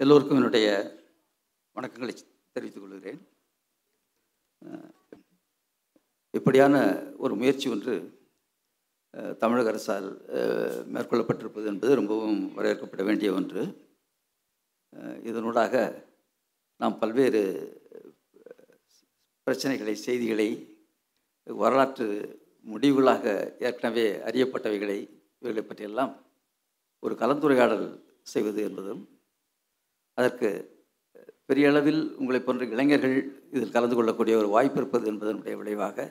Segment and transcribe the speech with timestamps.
[0.00, 0.66] எல்லோருக்கும் என்னுடைய
[1.72, 2.14] வணக்கங்களை
[2.52, 3.28] தெரிவித்துக் கொள்கிறேன்.
[6.30, 6.74] இப்படியான
[7.18, 7.94] ஒரு முயற்சி ஒன்று
[9.38, 10.08] தமிழக அரசால்
[10.92, 13.64] மேற்கொள்ளப்பட்டிருப்பது என்பது ரொம்பவும் வரவேற்கப்பட வேண்டிய ஒன்று.
[15.30, 16.04] இதனூடாக
[16.76, 17.42] நாம் பல்வேறு
[19.46, 20.78] பிரச்சனைகளை செய்திகளை
[21.44, 22.08] வரலாற்று
[22.64, 25.00] முடிவுகளாக ஏற்கனவே அறியப்பட்டவைகளை
[25.40, 26.26] இவைகளை பற்றியெல்லாம்
[27.00, 29.15] ஒரு கலந்துரையாடல் செய்வது என்பதும்
[30.18, 30.48] அதற்கு
[31.48, 33.16] பெரிய அளவில் உங்களை போன்ற இளைஞர்கள்
[33.50, 36.06] இதில் கலந்து கொள்ளக்கூடிய ஒரு வாய்ப்பு இருப்பது என்பதனுடைய விளைவாக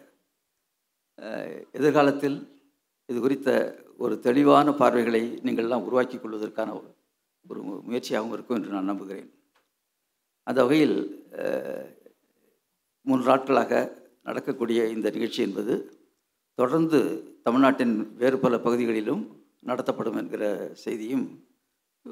[1.77, 2.37] எதிர்காலத்தில்
[3.09, 3.49] இது குறித்த
[3.97, 6.69] ஒரு தெளிவான பார்வைகளை நீங்கள்லாம் உருவாக்கி கொள்வதற்கான
[7.45, 9.29] ஒரு முயற்சியாகவும் இருக்கும் என்று நான் நம்புகிறேன்.
[10.47, 10.97] அந்த வகையில்
[13.05, 13.73] மூன்று நாட்களாக
[14.27, 15.73] நடக்கக்கூடிய இந்த நிகழ்ச்சி என்பது
[16.59, 16.99] தொடர்ந்து
[17.43, 19.23] தமிழ்நாட்டின் வேறு பல பகுதிகளிலும்
[19.69, 20.45] நடத்தப்படும் என்கிற
[20.83, 21.25] செய்தியும்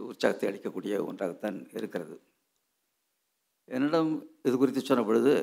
[0.09, 2.15] உற்சாகத்தை அளிக்கக்கூடிய ஒன்றாகத்தான் இருக்கிறது.
[3.75, 4.11] என்னிடம்
[4.47, 5.33] இது குறித்து சொன்ன பொழுது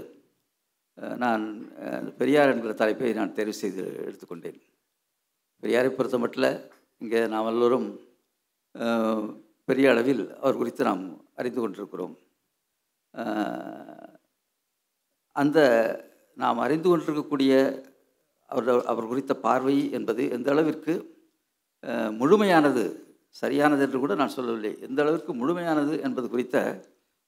[1.23, 1.45] நான்
[2.21, 4.59] பெரியார் என்கிற தலைப்பை நான் தேர்வு செய்து எடுத்துக்கொண்டேன்.
[5.63, 6.57] பெரியாரை பொறுத்த மட்டும்
[7.03, 7.89] இங்கே நாம் எல்லோரும்
[9.69, 11.05] பெரிய அளவில் அவர் குறித்து நாம்
[11.41, 12.15] அறிந்து கொண்டிருக்கிறோம்.
[15.37, 15.59] அந்த
[16.43, 17.53] நாம் அறிந்து கொண்டிருக்கக்கூடிய
[18.51, 20.95] அவர் அவர் குறித்த பார்வை என்பது எந்த அளவிற்கு
[22.21, 22.85] முழுமையானது
[23.39, 24.73] சரியானது என்று கூட நான் சொல்லவில்லை.
[24.87, 26.57] எந்த அளவிற்கு முழுமையானது என்பது குறித்த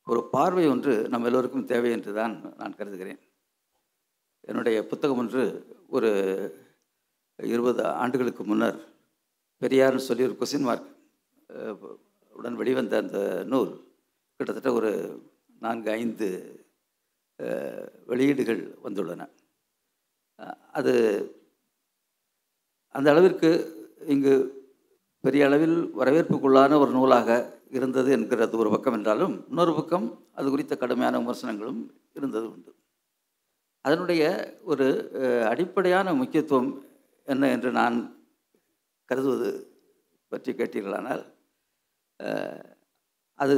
[0.06, 3.20] ஒரு பார்வை ஒன்று நம் எல்லோருக்கும் தேவை என்று தான் நான் கருதுகிறேன்.
[4.48, 5.42] என்னுடைய புத்தகம் ஒன்று
[5.96, 6.10] ஒரு
[7.38, 8.78] இருபது ஆண்டுகளுக்கு முன்னர்
[9.62, 10.88] பெரியார்னு சொல்லி ஒரு கொஸ்டின் மார்க்
[12.34, 13.18] உடன் வெளிவந்த அந்த
[13.52, 13.70] நூல்
[14.36, 14.90] கிட்டத்தட்ட ஒரு
[15.64, 16.28] நான்கு ஐந்து
[18.10, 19.22] வெளியீடுகள் வந்துள்ளன.
[20.78, 20.94] அது
[22.94, 23.50] அந்த அளவிற்கு
[24.14, 24.34] இங்கு
[25.24, 27.28] பெரிய அளவில் வரவேற்புக்குள்ளான ஒரு நூலாக
[27.70, 31.80] இருந்தது என்கிறது ஒரு பக்கம் என்றாலும் இன்னொரு பக்கம் அது குறித்த கடுமையான விமர்சனங்களும்
[32.14, 32.72] இருந்தது உண்டு.
[33.84, 34.22] அதனுடைய
[34.62, 34.86] ஒரு
[35.48, 36.84] அடிப்படையான முக்கியத்துவம்
[37.28, 37.96] என்ன என்று நான்
[39.08, 39.50] கருதுவது
[40.28, 41.22] பற்றி கேட்டீர்களானால்
[43.38, 43.56] அது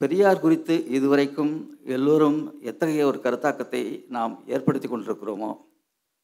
[0.00, 1.52] பெரியார் குறித்து இதுவரைக்கும்
[1.84, 5.50] எல்லோரும் எத்தகைய ஒரு கருத்தாக்கத்தை நாம் ஏற்படுத்தி கொண்டிருக்கிறோமோ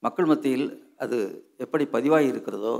[0.03, 1.19] மக்கள் மத்தியில் அது
[1.56, 2.75] எப்படி பதிவாகி இருக்கிறதோ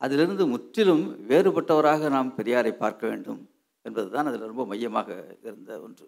[0.00, 3.40] அதிலிருந்து முற்றிலும் வேறுபட்டவராக நாம் பெரியாரை பார்க்க வேண்டும்
[3.84, 5.08] என்பதுதான் அதில் ரொம்ப மையமாக
[5.42, 6.06] இருந்த ஒன்று.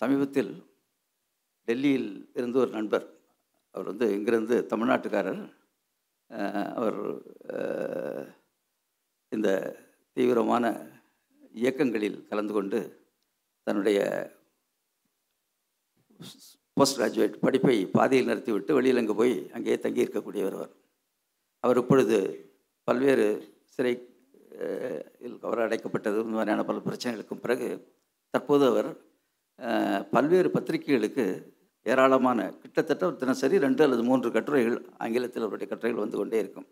[0.00, 0.52] சமீபத்தில்
[1.68, 3.06] டெல்லியில் இருந்து ஒரு நண்பர்
[3.74, 5.42] அவர் வந்து இங்கிருந்து தமிழ்நாட்டுக்காரர்
[6.74, 6.98] அவர்
[9.32, 9.48] இந்த
[10.16, 10.64] தீவிரமான
[11.54, 12.78] இயக்கங்களில் கலந்து கொண்டு
[13.66, 13.98] தன்னுடைய
[16.76, 20.72] போஸ்ட் கிராஜுவேட் படிப்பை பாதியில் நிறுத்திவிட்டு வெளியில் அங்கே போய் அங்கேயே தங்கியிருக்கக்கூடியவர் அவர்.
[21.64, 22.18] அவர் இப்பொழுது
[22.88, 23.26] பல்வேறு
[23.74, 23.92] சிறை
[25.26, 27.68] இல் அவர் அடைக்கப்பட்டது இந்த மாதிரியான பல பிரச்சனைகளுக்கும் பிறகு
[28.34, 28.88] தற்போது அவர்
[30.14, 31.24] பல்வேறு பத்திரிகைகளுக்கு
[31.86, 36.66] ஏராளமான கிட்டத்தட்ட ஒரு தினசரி ரெண்டு அல்லது மூன்று கட்டுரைகள் ஆங்கிலத்தில் அவருடைய கட்டுரைகள் வந்து கொண்டே இருக்கும்.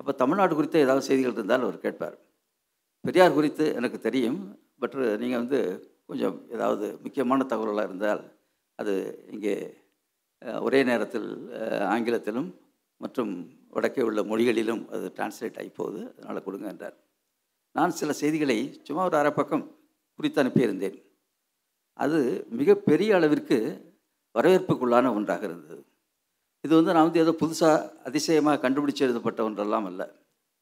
[0.00, 2.16] அப்போ தமிழ்நாடு குறித்த ஏதாவது செய்திகள் இருந்தால் அவர் கேட்பார்.
[3.04, 4.40] பெரியார் குறித்து எனக்கு தெரியும்
[4.82, 5.60] பட் நீங்கள் வந்து
[6.10, 8.22] கொஞ்சம் ஏதாவது முக்கியமான தகவலாக இருந்தால்
[8.78, 8.94] அது
[9.34, 9.54] இங்கே
[10.66, 11.28] ஒரே நேரத்தில்
[11.94, 12.50] ஆங்கிலத்திலும்
[13.00, 13.32] மற்றும்
[13.74, 16.96] வடக்கே உள்ள மொழிகளிலும் அது டிரான்ஸ்லேட் ஆகி போகுது அதனால் கொடுங்க என்றார்.
[17.76, 19.64] நான் சில செய்திகளை சும்மா ஒரு அரை பக்கம்
[20.18, 20.96] குறித்து அனுப்பியிருந்தேன்.
[21.98, 22.18] அது
[22.60, 23.58] மிகப்பெரிய அளவிற்கு
[24.34, 25.82] வரவேற்புக்குள்ளான ஒன்றாக இருந்தது.
[26.64, 27.76] இது வந்து நான் வந்து ஏதோ புதுசாக
[28.08, 30.02] அதிசயமாக கண்டுபிடிச்சு எழுதப்பட்ட ஒன்றெல்லாம் அல்ல.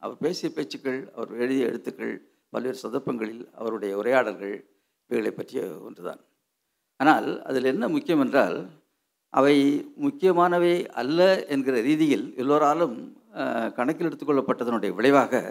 [0.03, 2.13] அவர் பேசிய பேச்சுக்கள் அவர் எழுதிய எழுத்துக்கள்
[2.53, 4.55] பல்வேறு சந்தர்ப்பங்களில் அவருடைய உரையாடல்கள்
[5.09, 6.21] இவைகளை பற்றிய ஒன்றுதான்.
[6.99, 8.57] ஆனால் அதில் என்ன முக்கியம் என்றால்
[9.33, 9.55] அவை
[10.05, 11.19] முக்கியமானவை அல்ல
[11.53, 12.95] என்கிற ரீதியில் எல்லோராலும்
[13.77, 15.41] கணக்கில் எடுத்துக்கொள்ளப்பட்டதனுடைய விளைவாக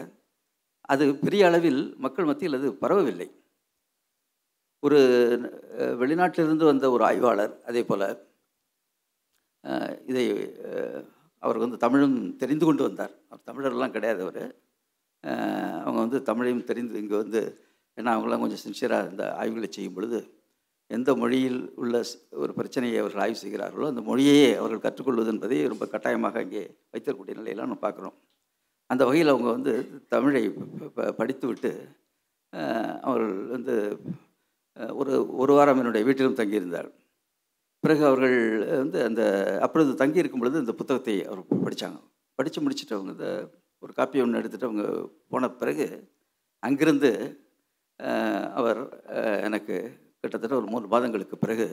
[0.93, 3.29] அது பெரிய அளவில் மக்கள் மத்தியில் அது பரவவில்லை.
[4.83, 4.99] ஒரு
[6.01, 8.07] வெளிநாட்டிலிருந்து வந்த ஒரு ஆய்வாளர் அதே போல்
[10.11, 10.25] இதை
[11.43, 13.15] அவர் வந்து தமிழும் தெரிந்து கொண்டு வந்தார்.
[13.29, 14.43] அவர் தமிழர்லாம் கிடையாது அவர்.
[15.85, 17.41] அவங்க வந்து தமிழையும் தெரிந்து இங்கே வந்து
[17.99, 20.19] ஏன்னா அவங்களாம் கொஞ்சம் சின்சியராக இந்த ஆய்வுகளை செய்யும் பொழுது
[20.91, 26.39] எந்த மொழியில் உள்ள ஒரு பிரச்சனையை அவர்கள் ஆய்வு செய்கிறார்களோ அந்த மொழியையே அவர்கள் கற்றுக்கொள்வது என்பதை ரொம்ப கட்டாயமாக
[26.39, 26.63] அங்கே
[26.93, 28.17] வைத்திருக்கக்கூடிய நிலையெல்லாம் நம்ம பார்க்குறோம்.
[28.87, 29.73] அந்த வகையில் அவங்க வந்து
[30.09, 31.73] தமிழை ப- ப- படித்துவிட்டு
[33.01, 33.75] அவர்கள் வந்து
[34.93, 36.91] ஒரு ஒரு வாரம் என்னுடைய வீட்டிலும் தங்கியிருந்தார்.
[37.81, 38.37] பிறகு அவர்கள்
[38.77, 39.23] வந்து அந்த
[39.63, 42.01] அப்பொழுது தங்கியிருக்கும் பொழுது இந்த புத்தகத்தை அவர் படித்தாங்க
[42.35, 43.29] படித்து முடிச்சுட்டு அவங்க இந்த
[43.79, 44.85] ஒரு காப்பி ஒன்று எடுத்துகிட்டு அவங்க
[45.29, 45.87] போன பிறகு
[46.59, 47.11] அங்கிருந்து
[48.55, 48.81] அவர்
[49.43, 49.77] எனக்கு
[50.25, 51.67] கிட்டத்தட்ட ஒரு மூன்று மாதங்களுக்கு பிறகு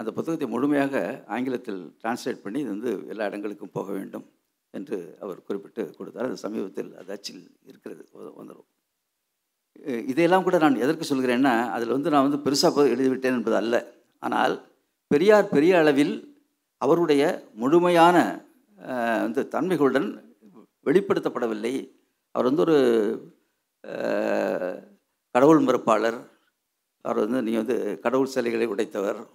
[0.00, 0.94] அந்த புத்தகத்தை முழுமையாக
[1.34, 4.26] ஆங்கிலத்தில் டிரான்ஸ்லேட் பண்ணி இது வந்து எல்லா இடங்களுக்கும் போக வேண்டும்
[4.74, 6.28] என்று அவர் குறிப்பிட்டு கொடுத்தார்.
[6.28, 8.02] அது சமீபத்தில் அது அச்சில் இருக்கிறது
[8.38, 8.68] வந்துடும்
[10.12, 13.76] இதையெல்லாம் கூட நான் எதற்கு சொல்கிறேன்னா அதில் வந்து நான் வந்து பெருசாக எழுதிவிட்டேன் என்பது அல்ல.
[14.22, 14.54] ஆனால்
[15.10, 16.14] பெரியார் பெரிய அளவில்
[16.84, 17.22] அவருடைய
[17.62, 18.16] முழுமையான
[19.24, 20.08] வந்து தன்மைகளுடன்
[20.86, 21.74] வெளிப்படுத்தப்படவில்லை.
[22.34, 22.78] அவர் வந்து ஒரு
[25.34, 26.18] கடவுள் மறுப்பாளர்
[27.02, 29.26] அவர் வந்து நீ வந்து கடவுள் சிலைகளை உடைத்தவர்.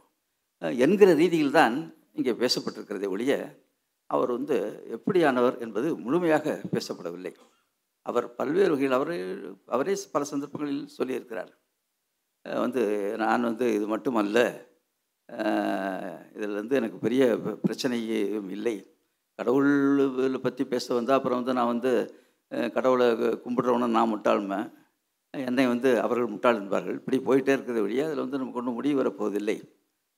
[0.57, 3.59] என்கிற ரீதியில் தான் இங்கே பேசப்பட்டிருக்கிறதே ஒழிய
[4.05, 7.35] அவர் வந்து எப்படியானவர் என்பது முழுமையாக பேசப்படவில்லை.
[8.01, 9.35] அவர் பல்வேறு வகையில் அவரே
[9.65, 11.51] அவரே பல சந்தர்ப்பங்களில் சொல்லியிருக்கிறார்.
[12.41, 14.65] வந்து நான் வந்து இது மட்டுமல்ல
[16.35, 18.95] இதில் வந்து எனக்கு பெரிய ப- பிரச்சனையும் இல்லை.
[19.35, 22.13] கடவுள் பற்றி பேச வந்தால் அப்புறம் வந்து நான் வந்து
[22.73, 24.71] கடவுளை கும்பிட்றவன நான் முட்டாளுமை.
[25.33, 26.97] என்னை வந்து அவர்கள் முட்டாள் என்பார்கள்.
[26.99, 29.57] இப்படி போயிட்டே இருக்கிறது வழியே அதில் வந்து நமக்கு ஒன்றும் முடிவு வரப்போவதில்லை.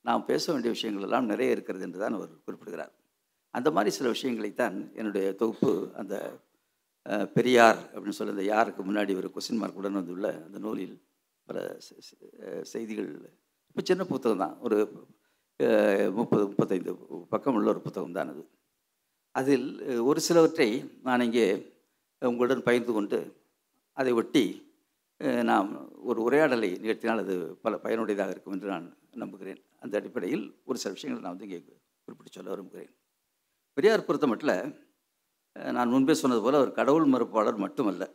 [0.05, 2.93] நாம் பேச வேண்டிய விஷயங்கள் எல்லாம் நிறைய இருக்கிறது என்று தான் அவர் குறிப்பிடுகிறார்.
[3.53, 5.71] அந்த மாதிரி சில விஷயங்களைத்தான் என்னுடைய தொகுப்பு
[6.01, 6.15] அந்த
[7.35, 10.95] பெரியார் அப்படின்னு சொல்லி அந்த யாருக்கு முன்னாடி ஒரு கொஸ்டின் மார்க்குடன் வந்துள்ள அந்த நூலில்
[11.47, 11.59] பல
[12.73, 13.09] செய்திகள்.
[13.69, 14.55] இப்போ சின்ன புத்தகம் தான்.
[14.65, 14.77] ஒரு
[16.19, 16.91] முப்பது முப்பத்தைந்து
[17.33, 18.43] பக்கம் உள்ள ஒரு புத்தகம் தான் அது.
[19.35, 19.67] அதில்
[20.09, 20.69] ஒரு சிலவற்றை
[21.07, 21.47] நான் இங்கே
[22.21, 23.19] உங்களுடன் பகிர்ந்து கொண்டு
[23.97, 24.45] அதை ஒட்டி
[25.19, 29.63] நாம் ஒரு உரையாடலை நிகழ்த்தினால் அது பல பயனுடையதாக இருக்கும் என்று நான் நம்புகிறேன்.
[29.79, 32.95] அந்த அடிப்படையில் ஒரு சில விஷயங்களை நான் வந்து இங்கே குறிப்பிட்டு சொல்ல விரும்புகிறேன்.
[33.73, 34.75] பெரியார் பொறுத்த மட்டும்
[35.51, 38.13] நான் முன்பே சொன்னது போல் அவர் கடவுள் மறுப்பாளர் மட்டுமல்ல.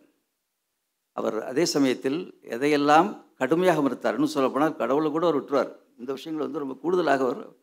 [1.12, 5.98] அவர் அதே சமயத்தில் எதையெல்லாம் கடுமையாக மறுத்தார்னு சொல்லப்போனால் கடவுளை கூட அவர் விட்டுருவார்.
[5.98, 7.56] இந்த விஷயங்களை வந்து ரொம்ப கூடுதலாக அவர்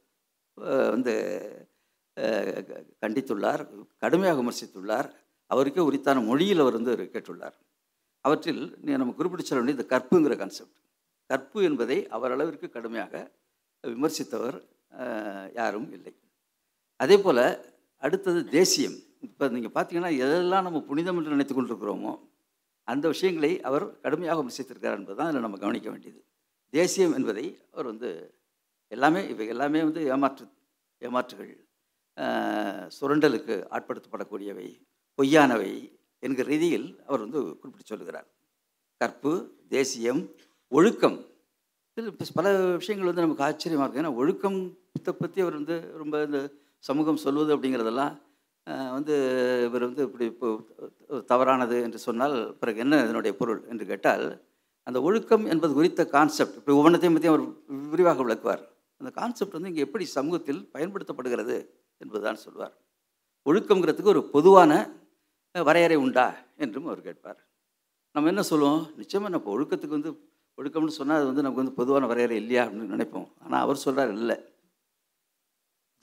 [0.90, 1.14] வந்து
[2.14, 5.12] க- கண்டித்துள்ளார் கடுமையாக விமர்சித்துள்ளார்.
[5.46, 7.56] அவருக்கே உரித்தான மொழியில் அவர் வந்து கேட்டுள்ளார்.
[8.26, 8.64] அவற்றில்
[9.02, 10.78] நம்ம குறிப்பிட்டு சொல்ல வேண்டிய இந்த கற்புங்கிற கான்செப்ட்
[11.30, 13.14] கற்பு என்பதை அவரளவிற்கு கடுமையாக
[13.84, 14.58] விமர்சித்தவர்
[15.60, 16.14] யாரும் இல்லை.
[17.04, 17.46] அதே போல்
[18.06, 18.98] அடுத்தது தேசியம்.
[19.28, 22.14] இப்போ நீங்கள் பார்த்தீங்கன்னா எதெல்லாம் நம்ம புனிதம் என்று நினைத்து கொண்டிருக்கிறோமோ
[22.92, 26.20] அந்த விஷயங்களை அவர் கடுமையாக விமர்சித்திருக்கிறார் என்பது தான் அதில் நம்ம கவனிக்க வேண்டியது.
[26.74, 28.10] தேசியம் என்பதை அவர் வந்து
[28.92, 30.46] எல்லாமே இவை எல்லாமே வந்து ஏமாற்று
[31.02, 31.52] ஏமாற்றுகள்
[32.98, 34.68] சுரண்டலுக்கு ஆட்படுத்தப்படக்கூடியவை
[35.20, 35.72] பொய்யானவை
[36.26, 38.28] என்கிற ரீதியில் அவர் வந்து குறிப்பிட்டு சொல்லுகிறார்.
[39.02, 39.34] கற்பு
[39.76, 40.22] தேசியம்
[40.72, 41.18] ஒழுக்கம்.
[42.40, 42.48] பல
[42.82, 46.40] விஷயங்கள் வந்து நமக்கு ஆச்சரியமாக இருக்குது ஏன்னா ஒழுக்கத்தை பற்றி அவர் வந்து ரொம்ப இந்த
[46.90, 48.14] சமூகம் சொல்வது அப்படிங்கிறதெல்லாம்
[48.96, 49.14] வந்து
[49.68, 50.48] இவர் வந்து இப்படி இப்போ
[51.32, 54.26] தவறானது என்று சொன்னால் பிறகு என்ன இதனுடைய பொருள் என்று கேட்டால்
[54.88, 57.44] அந்த ஒழுக்கம் என்பது குறித்த கான்செப்ட் இப்படி ஒவ்வொன்றத்தையும் பற்றி அவர்
[57.94, 58.64] விரிவாக விளக்குவார்.
[59.02, 61.58] அந்த கான்செப்ட் வந்து இங்கே எப்படி சமூகத்தில் பயன்படுத்தப்படுகிறது
[62.02, 62.74] என்பதுதான் சொல்வார்.
[63.46, 64.72] ஒழுக்கங்கிறதுக்கு ஒரு பொதுவான
[65.56, 66.26] வரையறை உண்டா
[66.58, 67.40] என்றும் அவர் கேட்பார்.
[68.16, 68.82] நம்ம என்ன சொல்லுவோம்?
[68.96, 70.12] நிச்சயமாக நம்ம ஒழுக்கத்துக்கு வந்து
[70.58, 73.28] ஒழுக்கம்னு சொன்னால் அது வந்து நமக்கு வந்து பொதுவான வரையறை இல்லையா அப்படின்னு நினைப்போம்.
[73.44, 74.38] ஆனால் அவர் சொல்கிறார் இல்லை.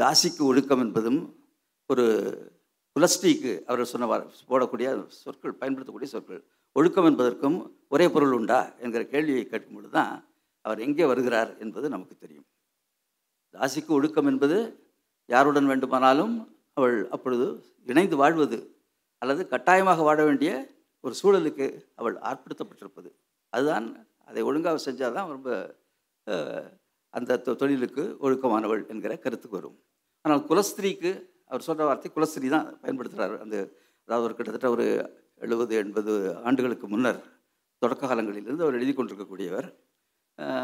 [0.01, 1.21] தாசிக்கு ஒழுக்கம் என்பதும்
[1.87, 2.05] ஒரு
[2.97, 4.07] குலஸ்டிக்கு அவர் சொன்ன
[4.51, 6.41] போடக்கூடிய சொற்கள் பயன்படுத்தக்கூடிய சொற்கள்.
[6.77, 7.59] ஒழுக்கம் என்பதற்கும்
[7.89, 10.13] ஒரே பொருள் உண்டா என்கிற கேள்வியை கேட்கும்பொழுது தான்
[10.65, 12.47] அவர் எங்கே வருகிறார் என்பது நமக்கு தெரியும்.
[13.55, 14.57] தாசிக்கு ஒழுக்கம் என்பது
[15.27, 16.35] யாருடன் வேண்டுமானாலும்
[16.75, 17.47] அவள் அப்பொழுது
[17.87, 18.59] இணைந்து வாழ்வது
[19.23, 20.51] அல்லது கட்டாயமாக வாழ வேண்டிய
[21.05, 23.09] ஒரு சூழலுக்கு அவள் ஆட்படுத்தப்பட்டிருப்பது.
[23.53, 23.87] அதுதான்
[24.25, 25.51] அதை ஒழுங்காக செஞ்சால் தான் ரொம்ப
[27.15, 29.77] அந்த தொ- தொழிலுக்கு ஒழுக்கமானவள் என்கிற கருத்துக்கு வரும்
[30.25, 31.11] ஆனால் குலஸ்திரீக்கு
[31.47, 33.57] அவர் சொல்கிற வார்த்தை குலஸ்திரீ தான் பயன்படுத்துகிறார் அந்த
[34.09, 34.87] அதாவது ஒரு கிட்டத்தட்ட ஒரு
[35.41, 36.13] எழுபது எண்பது
[36.45, 37.21] ஆண்டுகளுக்கு முன்னர்
[37.83, 39.69] தொடக்க காலங்களிலிருந்து அவர் எழுதி கொண்டிருக்கக்கூடியவர்.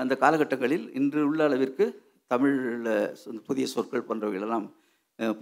[0.00, 1.84] அந்த காலகட்டங்களில் இன்று உள்ள அளவிற்கு
[2.30, 2.88] தமிழில்
[3.42, 4.66] புதிய சொற்கள் போன்றவைகளெல்லாம்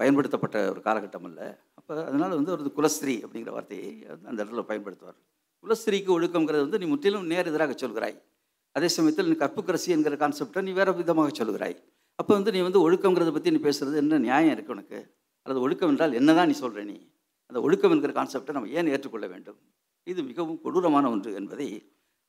[0.00, 1.40] பயன்படுத்தப்பட்ட ஒரு காலகட்டம் அல்ல.
[1.78, 3.88] அப்போ அதனால் வந்து ஒரு குலஸ்திரீ அப்படிங்கிற வார்த்தையை
[4.28, 5.18] அந்த இடத்துல பயன்படுத்துவார்.
[5.64, 8.16] குலஸ்திரீக்கு ஒழுக்கங்கிறது வந்து நீ முற்றிலும் நேர் எதிராக சொல்கிறாய்.
[8.76, 11.76] அதே சமயத்தில் நீ கற்புக்கரசி என்கிற கான்செப்டை நீ வேறு விதமாக சொல்கிறாய்.
[12.18, 14.98] அப்போ வந்து நீ வந்து ஒழுக்கங்கிறத பற்றி நீ பேசுகிறது என்ன நியாயம் இருக்குது உனக்கு?
[15.46, 16.98] அல்லது ஒழுக்கம் என்றால் என்னதான் நீ சொல்கிற நீ?
[17.50, 19.58] அந்த ஒழுக்கம் என்கிற கான்செப்டை நம்ம ஏன் ஏற்றுக்கொள்ள வேண்டும்?
[20.06, 21.68] இது மிகவும் கொடூரமான ஒன்று என்பதை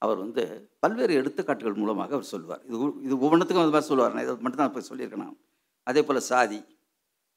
[0.02, 0.44] அவர் வந்து
[0.84, 2.64] பல்வேறு எடுத்துக்காட்டுகள் மூலமாக அவர் சொல்வார்.
[2.70, 5.38] இது இது ஒவ்வொன்றுத்துக்கும் அது மாதிரி சொல்லுவார் நான் இதை மட்டும் தான் இப்போ சொல்லியிருக்கேன் நான்.
[5.90, 6.60] அதே போல் சாதி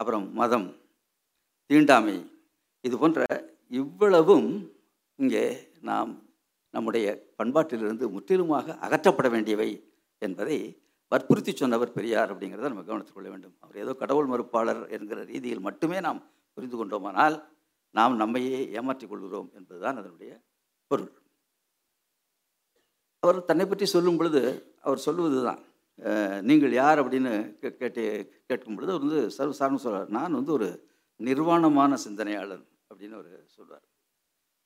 [0.01, 0.69] அப்புறம் மதம்
[1.71, 2.17] தீண்டாமை
[2.85, 3.21] இது போன்ற
[3.81, 4.49] இவ்வளவும்
[5.19, 5.45] இங்கே
[5.89, 6.13] நாம்
[6.75, 7.07] நம்முடைய
[7.41, 9.71] பண்பாட்டிலிருந்து முற்றிலுமாக அகற்றப்பட வேண்டியவை
[10.23, 10.59] என்பதை
[11.13, 13.55] வற்புறுத்தி சொன்னவர் பெரியார் அப்படிங்கிறத நம்ம கவனத்தில் கொள்ள வேண்டும்.
[13.63, 16.21] அவர் ஏதோ கடவுள் மறுப்பாளர் என்கிற ரீதியில் மட்டுமே நாம்
[16.57, 17.37] புரிந்து கொண்டோமானால்
[17.95, 20.33] நாம் நம்மையே ஏமாற்றிக் கொள்கிறோம் என்பதுதான் அதனுடைய
[20.91, 21.13] பொருள்.
[23.23, 24.43] அவர் தன்னை பற்றி சொல்லும் பொழுது
[24.87, 25.63] அவர் சொல்லுவது தான்
[26.43, 28.03] நீங்கள் யார் அப்படின்னு கே- கேட்டு
[28.47, 30.69] கேட்கும் பொழுது அவர் வந்து சர்வசாரணம் சொல்கிறார் நான் வந்து ஒரு
[31.21, 33.85] நிர்வாணமான சிந்தனையாளன் அப்படின்னு அவர் சொல்வார்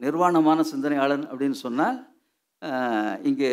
[0.00, 1.98] நிர்வாணமான சிந்தனையாளன் அப்படின்னு சொன்னால்
[3.22, 3.52] இங்கே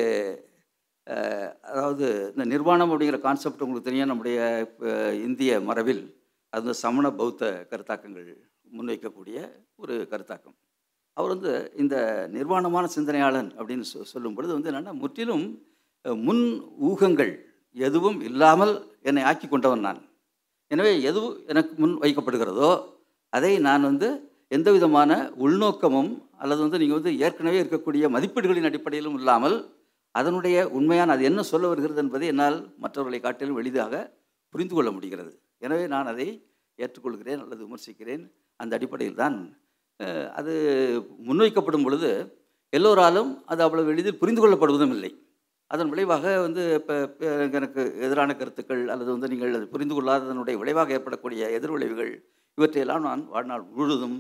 [1.62, 4.08] அதாவது இந்த நிர்வாணம் அப்படிங்கிற கான்செப்ட் உங்களுக்கு தெரியும்.
[4.08, 4.40] நம்முடைய
[5.24, 6.02] இந்திய மரபில்
[6.54, 8.28] அது வந்து சமண பௌத்த கருத்தாக்கங்கள்
[8.72, 9.38] முன்வைக்கக்கூடிய
[9.76, 10.58] ஒரு கருத்தாக்கம்.
[11.14, 11.96] அவர் வந்து இந்த
[12.34, 15.46] நிர்வாணமான சிந்தனையாளன் அப்படின்னு சொ சொல்லும் பொழுது வந்து என்னென்னா முற்றிலும்
[16.06, 16.44] முன்
[16.82, 17.34] ஊகங்கள்
[17.88, 18.74] எதுவும் இல்லாமல்
[19.10, 20.00] என்னை ஆக்கி கொண்டவன் நான்.
[20.72, 22.72] எனவே எது எனக்கு முன் வைக்கப்படுகிறதோ
[23.34, 24.08] அதை நான் வந்து
[24.56, 25.12] எந்த விதமான
[25.46, 29.58] உள்நோக்கமும் அல்லது வந்து நீங்கள் வந்து ஏற்கனவே இருக்கக்கூடிய மதிப்பீடுகளின் அடிப்படையிலும் இல்லாமல்
[30.16, 33.94] அதனுடைய உண்மையான அது என்ன சொல்ல வருகிறது என்பதை என்னால் மற்றவர்களை காட்டிலும் எளிதாக
[34.54, 35.32] புரிந்து கொள்ள முடிகிறது.
[35.66, 36.28] எனவே நான் அதை
[36.80, 38.24] ஏற்றுக்கொள்கிறேன் அல்லது விமர்சிக்கிறேன்.
[38.60, 39.38] அந்த அடிப்படையில் தான்
[40.40, 40.54] அது
[41.28, 42.10] முன்வைக்கப்படும் பொழுது
[42.74, 45.12] எல்லோராலும் அது அவ்வளவு எளிதில் புரிந்து கொள்ளப்படுவதும் இல்லை.
[45.72, 46.96] அதன் விளைவாக வந்து இப்போ
[47.60, 52.12] எனக்கு எதிரான கருத்துக்கள் அல்லது வந்து நீங்கள் அது புரிந்து கொள்ளாததனுடைய விளைவாக ஏற்படக்கூடிய எதிர்விளைவுகள்
[52.58, 54.18] இவற்றையெல்லாம் நான் வாழ்நாள் முழுவதும்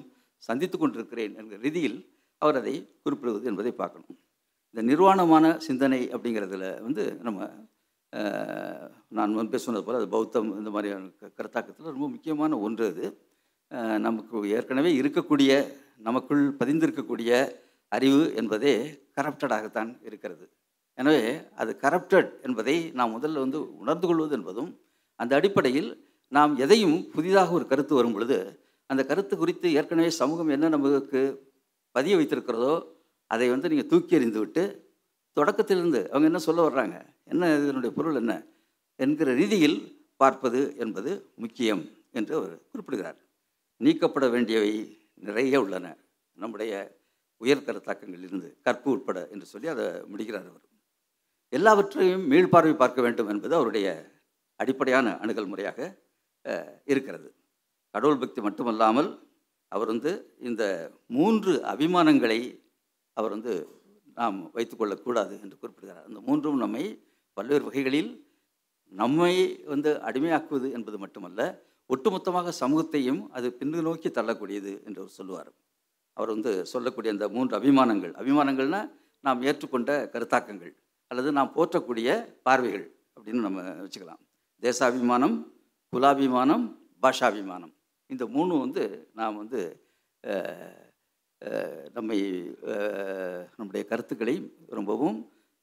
[0.47, 1.97] சந்தித்து கொண்டிருக்கிறேன் என்கிற ரீதியில்
[2.41, 2.73] அவர் அதை
[3.03, 4.17] குறிப்பிடுவது என்பதை பார்க்கணும்.
[4.73, 7.47] இந்த நிர்வாணமான சிந்தனை அப்படிங்கிறதுல வந்து நம்ம
[9.17, 13.05] நான் முன்பே சொன்னது போல் அது பௌத்தம் இந்த மாதிரியான கருத்தாக்கத்தில் ரொம்ப முக்கியமான ஒன்று அது.
[14.07, 15.51] நமக்கு ஏற்கனவே இருக்கக்கூடிய
[16.07, 17.31] நமக்குள் பதிந்திருக்கக்கூடிய
[17.91, 18.73] அறிவு என்பதே
[19.17, 20.45] கரப்டடாகத்தான் இருக்கிறது.
[20.97, 21.23] எனவே
[21.55, 24.69] அது கரப்டட் என்பதை நாம் முதல்ல வந்து உணர்ந்து கொள்வது என்பதும்
[25.15, 25.89] அந்த அடிப்படையில்
[26.31, 28.37] நாம் எதையும் புதிதாக ஒரு கருத்து வரும் பொழுது
[28.89, 31.21] அந்த கருத்து குறித்து ஏற்கனவே சமூகம் என்ன நமக்கு
[31.95, 32.73] பதிய வைத்திருக்கிறதோ
[33.31, 34.63] அதை வந்து நீங்கள் தூக்கி எறிந்து விட்டு
[35.37, 36.97] தொடக்கத்திலிருந்து அவங்க என்ன சொல்ல வர்றாங்க?
[37.23, 38.33] என்ன இதனுடைய பொருள் என்ன?
[38.99, 39.77] என்கிற ரீதியில்
[40.15, 43.19] பார்ப்பது என்பது முக்கியம் என்று அவர் குறிப்பிடுகிறார்.
[43.81, 44.71] நீக்கப்பட வேண்டியவை
[45.15, 45.97] நிறைய உள்ளன.
[46.37, 46.71] நம்முடைய
[47.41, 50.66] உயர் கருத்தாக்கங்களிலிருந்து கற்பு உட்பட என்று சொல்லி அதை முடிக்கிறார் அவர்.
[51.53, 53.87] எல்லாவற்றையும் மீள்பார்வை பார்க்க வேண்டும் என்பது அவருடைய
[54.61, 55.79] அடிப்படையான அணுகல் முறையாக
[56.91, 57.27] இருக்கிறது.
[57.93, 59.09] கடவுள் பக்தி மட்டுமல்லாமல்
[59.71, 60.11] அவர் வந்து
[60.49, 60.63] இந்த
[61.17, 62.39] மூன்று அபிமானங்களை
[63.17, 63.53] அவர் வந்து
[64.19, 66.05] நாம் வைத்துக்கொள்ளக்கூடாது என்று குறிப்பிடுகிறார்.
[66.09, 66.83] அந்த மூன்றும் நம்மை
[67.37, 68.11] பல்வேறு வகைகளில்
[68.91, 69.33] நம்மை
[69.73, 71.41] வந்து அடிமையாக்குவது என்பது மட்டுமல்ல
[71.89, 75.51] ஒட்டுமொத்தமாக சமூகத்தையும் அது பின்னு நோக்கி தள்ளக்கூடியது என்று அவர் சொல்லுவார்.
[76.17, 78.13] அவர் வந்து சொல்லக்கூடிய அந்த மூன்று அபிமானங்கள்.
[78.21, 78.89] அபிமானங்கள்னால்
[79.25, 80.73] நாம் ஏற்றுக்கொண்ட கருத்தாக்கங்கள்.
[81.11, 82.09] அல்லது நாம் போற்றக்கூடிய
[82.47, 82.85] பார்வைகள்
[83.15, 84.21] அப்படின்னு நம்ம வச்சுக்கலாம்.
[84.65, 85.37] தேசாபிமானம்
[85.93, 86.65] குலாபிமானம்
[87.03, 87.73] பாஷாபிமானம்.
[88.13, 88.83] இந்த மூணு வந்து
[89.19, 89.61] நாம் வந்து
[91.97, 92.19] நம்மை
[93.57, 94.35] நம்முடைய கருத்துக்களை
[94.77, 95.17] ரொம்பவும்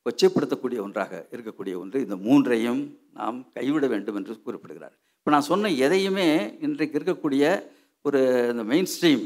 [0.06, 1.98] கொச்சைப்படுத்தக்கூடிய ஒன்றாக இருக்கக்கூடிய ஒன்று.
[2.06, 2.82] இந்த மூன்றையும்
[3.18, 4.94] நாம் கைவிட வேண்டும் என்று குறிப்பிடுகிறார்.
[5.18, 6.28] இப்போ நான் சொன்ன எதையுமே
[6.66, 7.44] இன்றைக்கு இருக்கக்கூடிய
[8.06, 8.20] ஒரு
[8.52, 9.24] இந்த மெயின் ஸ்ட்ரீம்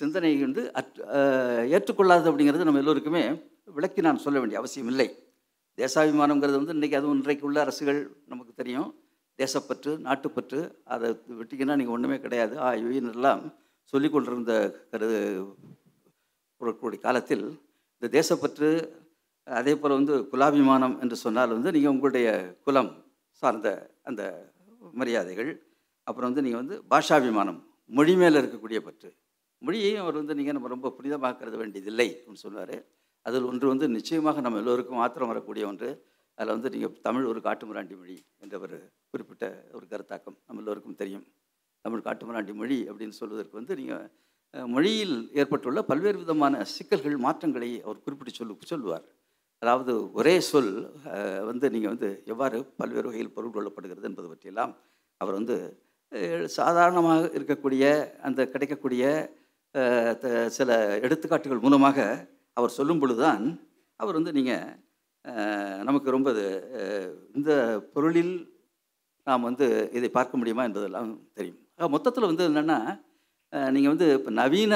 [0.00, 0.90] சிந்தனை வந்து அற்
[1.76, 3.22] ஏற்றுக்கொள்ளாது அப்படிங்கிறது நம்ம எல்லோருக்குமே
[3.78, 5.08] விளக்கி நான் சொல்ல வேண்டிய அவசியம் இல்லை.
[5.80, 8.00] தேசாபிமானங்கிறது வந்து இன்றைக்கி அதுவும் இன்றைக்கு உள்ள அரசுகள்
[8.32, 8.88] நமக்கு தெரியும்.
[9.42, 10.60] தேசப்பற்று நாட்டுப்பற்று
[10.94, 11.08] அதை
[11.40, 12.54] விட்டிங்கன்னா நீங்கள் ஒன்றுமே கிடையாது.
[12.64, 13.42] ஆ இவையினெல்லாம்
[13.92, 14.54] சொல்லிக் கொண்டிருந்த
[14.92, 15.20] கருது
[16.60, 17.44] பொருட்களுடைய காலத்தில்
[17.98, 18.68] இந்த தேசப்பற்று
[19.58, 22.28] அதே போல் வந்து குலாபிமானம் என்று சொன்னால் வந்து நீங்கள் உங்களுடைய
[22.66, 22.90] குலம்
[23.42, 23.68] சார்ந்த
[24.08, 24.22] அந்த
[25.00, 25.50] மரியாதைகள்.
[26.08, 27.60] அப்புறம் வந்து நீங்கள் வந்து பாஷாபிமானம்
[27.98, 29.10] மொழி மேலே இருக்கக்கூடிய பற்று.
[29.66, 32.76] மொழியையும் அவர் வந்து நீங்கள் நம்ம ரொம்ப புனிதமாக்கிறது வேண்டியதில்லை அப்படின்னு சொன்னார்.
[33.28, 35.88] அதில் ஒன்று வந்து நிச்சயமாக நம்ம எல்லோருக்கும் ஆத்திரம் வரக்கூடிய ஒன்று.
[36.38, 38.76] அதில் வந்து நீங்கள் தமிழ் ஒரு காட்டுமிராண்டி மொழி என்ற ஒரு
[39.10, 41.24] குறிப்பிட்ட ஒரு கருத்தாக்கம் நம்ம எல்லோருக்கும் தெரியும்.
[41.84, 44.06] தமிழ் காட்டுமிராண்டி மொழி அப்படின்னு சொல்வதற்கு வந்து நீங்கள்
[44.74, 49.06] மொழியில் ஏற்பட்டுள்ள பல்வேறு விதமான சிக்கல்கள் மாற்றங்களை அவர் குறிப்பிட்டு சொல்லு சொல்லுவார்.
[49.62, 50.72] அதாவது ஒரே சொல்
[51.44, 54.72] வந்து நீங்கள் வந்து எவ்வாறு பல்வேறு வகையில் பொருள் கொள்ளப்படுகிறது என்பது பற்றியெல்லாம்
[55.20, 55.56] அவர் வந்து
[56.58, 57.84] சாதாரணமாக இருக்கக்கூடிய
[58.20, 59.04] அந்த கிடைக்கக்கூடிய
[60.22, 61.98] த- சில எடுத்துக்காட்டுகள் மூலமாக
[62.58, 63.44] அவர் சொல்லும் பொழுதுதான்
[64.00, 66.44] அவர் வந்து நீங்கள் நமக்கு ரொம்ப அது,
[67.34, 67.52] இந்த
[67.92, 68.34] பொருளில்
[69.24, 71.58] நாம் வந்து இதை பார்க்க முடியுமா என்பதெல்லாம் தெரியும்.
[71.76, 72.78] மொத்தத்தில் வந்து என்னென்னா
[73.70, 74.74] நீங்கள் வந்து இப்போ நவீன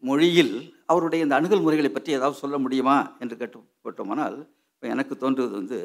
[0.00, 0.54] மொழியில்
[0.86, 4.36] அவருடைய இந்த அணுகல் முறைகளை பற்றி ஏதாவது சொல்ல முடியுமா என்று கேட்டுப்பட்டோமானால்
[4.74, 5.78] இப்போ எனக்கு தோன்றுவது வந்து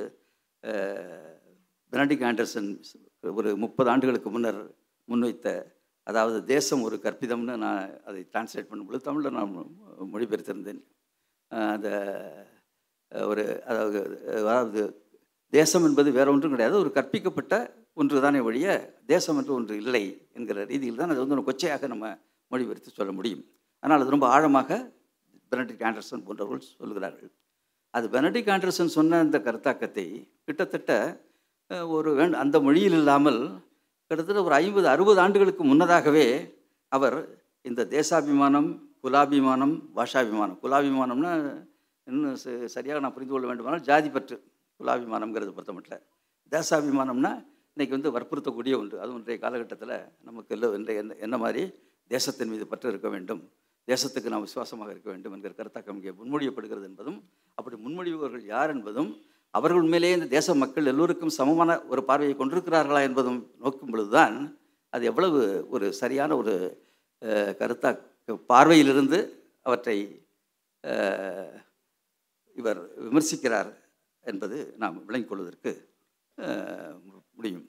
[1.91, 2.69] பெனடிக் ஆண்டர்சன்
[3.35, 4.61] ஒரு முப்பது ஆண்டுகளுக்கு முன்னர்
[5.07, 5.47] முன்வைத்த
[6.07, 9.71] அதாவது தேசம் ஒரு கற்பிதம்னு நான் அதை டிரான்ஸ்லேட் பண்ணும்பொழுது தமிழில் நான் மொ-
[10.13, 10.81] மொழிபெயர்த்திருந்தேன்.
[11.51, 11.89] அந்த
[13.11, 13.99] ஒரு அதாவது
[14.39, 14.81] அதாவது
[15.53, 16.75] தேசம் என்பது வேற ஒன்றும் கிடையாது.
[16.83, 17.53] ஒரு கற்பிக்கப்பட்ட
[17.99, 18.67] ஒன்று தானே ஒழிய
[19.05, 20.03] தேசம் என்று ஒன்று இல்லை
[20.37, 22.05] என்கிற ரீதியில் தான் அது வந்து ஒரு கொச்சையாக நம்ம
[22.51, 23.43] மொழிபெயர்த்து சொல்ல முடியும்.
[23.83, 24.69] ஆனால் அது ரொம்ப ஆழமாக
[25.51, 27.31] பெனடிக் ஆண்டர்சன் போன்றவர்கள் சொல்கிறார்கள்
[27.93, 30.05] அது பெனடிக் ஆண்டர்சன் சொன்ன அந்த கருத்தாக்கத்தை
[30.47, 30.91] கிட்டத்தட்ட
[31.95, 33.41] ஒரு வேண் அந்த மொழியில் இல்லாமல்
[34.11, 36.25] கிட்டத்தட்ட ஒரு ஐம்பது அறுபது ஆண்டுகளுக்கு முன்னதாகவே
[36.91, 37.17] அவர்
[37.65, 38.69] இந்த தேசாபிமானம்
[39.03, 40.57] குலாபிமானம் பாஷாபிமானம்.
[40.63, 41.31] குலாபிமானம்னா
[42.07, 44.35] இன்னும் ச- சரியாக நான் புரிந்து கொள்ள வேண்டுமானால் ஜாதி பற்று
[44.79, 46.03] குலாபிமானம்ங்கிறது பொறுத்த மட்டும்
[46.51, 47.31] தேசாபிமானம்னா
[47.77, 48.99] இன்னைக்கு வந்து வற்புறுத்தக்கூடிய ஒன்று.
[48.99, 51.61] அதுவும் இன்றைய காலகட்டத்தில் நமக்கு எல்லோ இன்றைய என்ன என்ன மாதிரி
[52.11, 53.41] தேசத்தின் மீது பற்று இருக்க வேண்டும்
[53.87, 57.19] தேசத்துக்கு நாம் விசுவாசமாக இருக்க வேண்டும் என்கிற கருத்தாக்கம் இங்கே முன்மொழியப்படுகிறது என்பதும்
[57.57, 59.09] அப்படி முன்மொழிபவர்கள் யார் என்பதும்
[59.53, 64.35] அவர்கள் உண்மையிலேயே இந்த தேச மக்கள் எல்லோருக்கும் சமமான ஒரு பார்வையை கொண்டிருக்கிறார்களா என்பதும் நோக்கும் பொழுதுதான்
[64.93, 65.39] அது எவ்வளவு
[65.69, 66.53] ஒரு சரியான ஒரு
[67.21, 67.89] கருத்தாக கருத்தா
[68.51, 69.19] பார்வையிலிருந்து
[69.67, 69.97] அவற்றை
[72.59, 73.69] இவர் விமர்சிக்கிறார்
[74.31, 75.71] என்பது நாம் விளங்கிக் கொள்வதற்கு
[77.37, 77.65] முடியும்.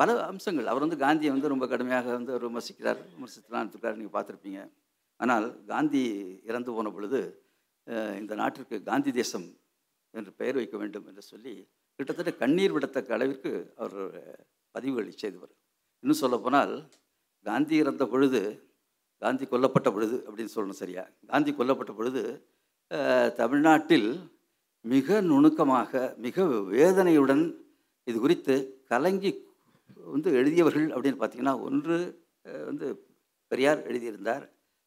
[0.00, 0.70] பல அம்சங்கள்.
[0.70, 3.00] அவர் வந்து காந்தியை வந்து ரொம்ப கடுமையாக வந்து அவர் விமர்சிக்கிறார்.
[3.14, 4.60] விமர்சித்துலாம் இருக்கார் நீங்கள் பார்த்துருப்பீங்க.
[5.20, 6.02] ஆனால் காந்தி
[6.50, 7.20] இறந்து போன பொழுது
[8.20, 9.46] இந்த நாட்டிற்கு காந்தி தேசம்
[10.14, 11.54] என்று பெயர் வைக்க வேண்டும் என்று சொல்லி
[11.98, 13.96] கிட்டத்தட்ட கண்ணீர் விடத்தக்க அளவிற்கு அவர்
[14.74, 15.52] பதிவுகளை செய்தவர்.
[16.02, 16.74] இன்னும் சொல்லப்போனால்
[17.46, 18.40] காந்தி இறந்த பொழுது
[19.22, 21.02] காந்தி கொல்லப்பட்ட பொழுது அப்படின்னு சொல்லணும் சரியா?
[21.32, 22.22] காந்தி கொல்லப்பட்ட பொழுது
[23.40, 24.08] தமிழ்நாட்டில்
[24.84, 25.92] மிக நுணுக்கமாக
[26.24, 26.44] மிக
[26.74, 27.44] வேதனையுடன்
[28.10, 28.54] இது குறித்து
[28.92, 29.32] கலங்கி
[30.14, 31.96] வந்து எழுதியவர்கள் அப்படின்னு பார்த்தீங்கன்னா ஒன்று
[32.68, 32.86] வந்து
[33.50, 34.44] பெரியார் எழுதியிருந்தார்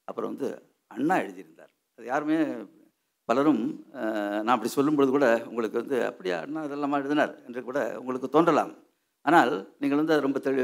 [0.08, 0.50] அப்புறம் வந்து
[0.96, 1.72] அண்ணா எழுதியிருந்தார்.
[1.98, 2.38] அது யாருமே
[3.30, 3.64] பலரும்
[4.44, 7.34] நான் அப்படி சொல்லும் பொழுது கூட உங்களுக்கு வந்து அப்படியா அண்ணா இதெல்லாமா எழுதினார்?
[7.48, 8.72] என்று கூட உங்களுக்கு தோன்றலாம்.
[9.26, 10.64] ஆனால் நீங்கள் வந்து அது ரொம்ப தெளி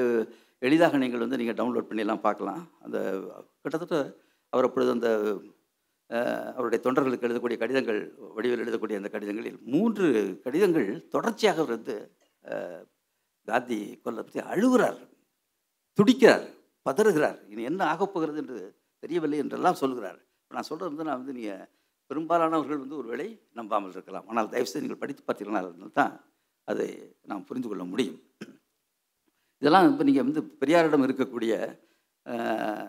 [0.67, 2.62] எளிதாக நீங்கள் வந்து நீங்கள் டவுன்லோட் பண்ணியெல்லாம் பார்க்கலாம்.
[2.86, 2.98] அந்த
[3.63, 3.98] கிட்டத்தட்ட
[4.53, 5.10] அவர் அப்பொழுது அந்த
[6.57, 8.00] அவருடைய தொண்டர்களுக்கு எழுதக்கூடிய கடிதங்கள்
[8.36, 10.07] வடிவில் எழுதக்கூடிய அந்த கடிதங்களில் மூன்று
[10.45, 11.95] கடிதங்கள் தொடர்ச்சியாக அவர் வந்து
[13.48, 15.00] காந்தி கொல்ல பற்றி அழுகிறார்
[16.00, 16.45] துடிக்கிறார்
[16.88, 17.39] பதறுகிறார்.
[17.51, 18.60] இனி என்ன ஆகப்போகிறது என்று
[19.03, 20.19] தெரியவில்லை என்றெல்லாம் சொல்கிறார்.
[20.41, 21.63] இப்போ நான் சொல்கிறது வந்து நான் வந்து நீங்கள்
[22.10, 23.27] பெரும்பாலானவர்கள் வந்து ஒரு வேலை
[23.60, 24.25] நம்பாமல் இருக்கலாம்.
[24.31, 26.13] ஆனால் தயவுசெய்து நீங்கள் படித்து பார்த்தீங்கன்னா தான்
[26.72, 26.88] அதை
[27.31, 28.19] நாம் புரிந்து கொள்ள முடியும்.
[29.57, 31.79] இதெல்லாம் இப்போ நீங்கள் வந்து பெரியாரிடம் இருக்கக்கூடிய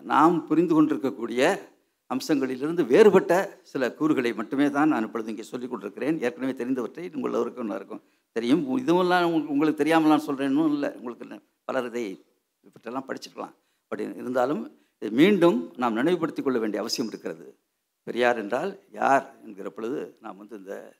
[0.01, 1.69] நாம் புரிந்து கொண்டிருக்கக்கூடிய
[2.13, 6.21] அம்சங்களிலிருந்து வேறுபட்ட சில கூறுகளை மட்டுமே தான் நான் இப்பொழுது இங்கே சொல்லிக் கொண்டிருக்கிறேன்.
[6.21, 8.77] ஏற்கனவே தெரிந்தவற்றை உங்களுக்கு இருக்கும் தெரியும்.
[8.77, 10.89] இதுவெல்லாம் உங்களுக்கு- உங்களுக்கு தெரியாமலாம் சொல்கிறேன்னு இல்லை.
[10.89, 12.25] உங்களுக்கு பலர் இதை
[12.63, 13.53] இவற்றெல்லாம் படிச்சிருக்கலாம்.
[13.87, 17.57] பட் இருந்தாலும் இதை மீண்டும் நாம் நினைவுபடுத்திக் கொள்ள வேண்டிய அவசியம் இருக்கிறது.
[18.03, 20.93] பெரியார் என்றால் யார் என்கிற பொழுது நாம் வந்து இந்த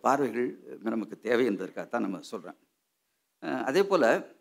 [0.00, 2.56] பார்வைகள் நமக்கு தேவை என்பதற்காகத்தான் நம்ம சொல்கிறேன்
[3.38, 4.38] அதே போல்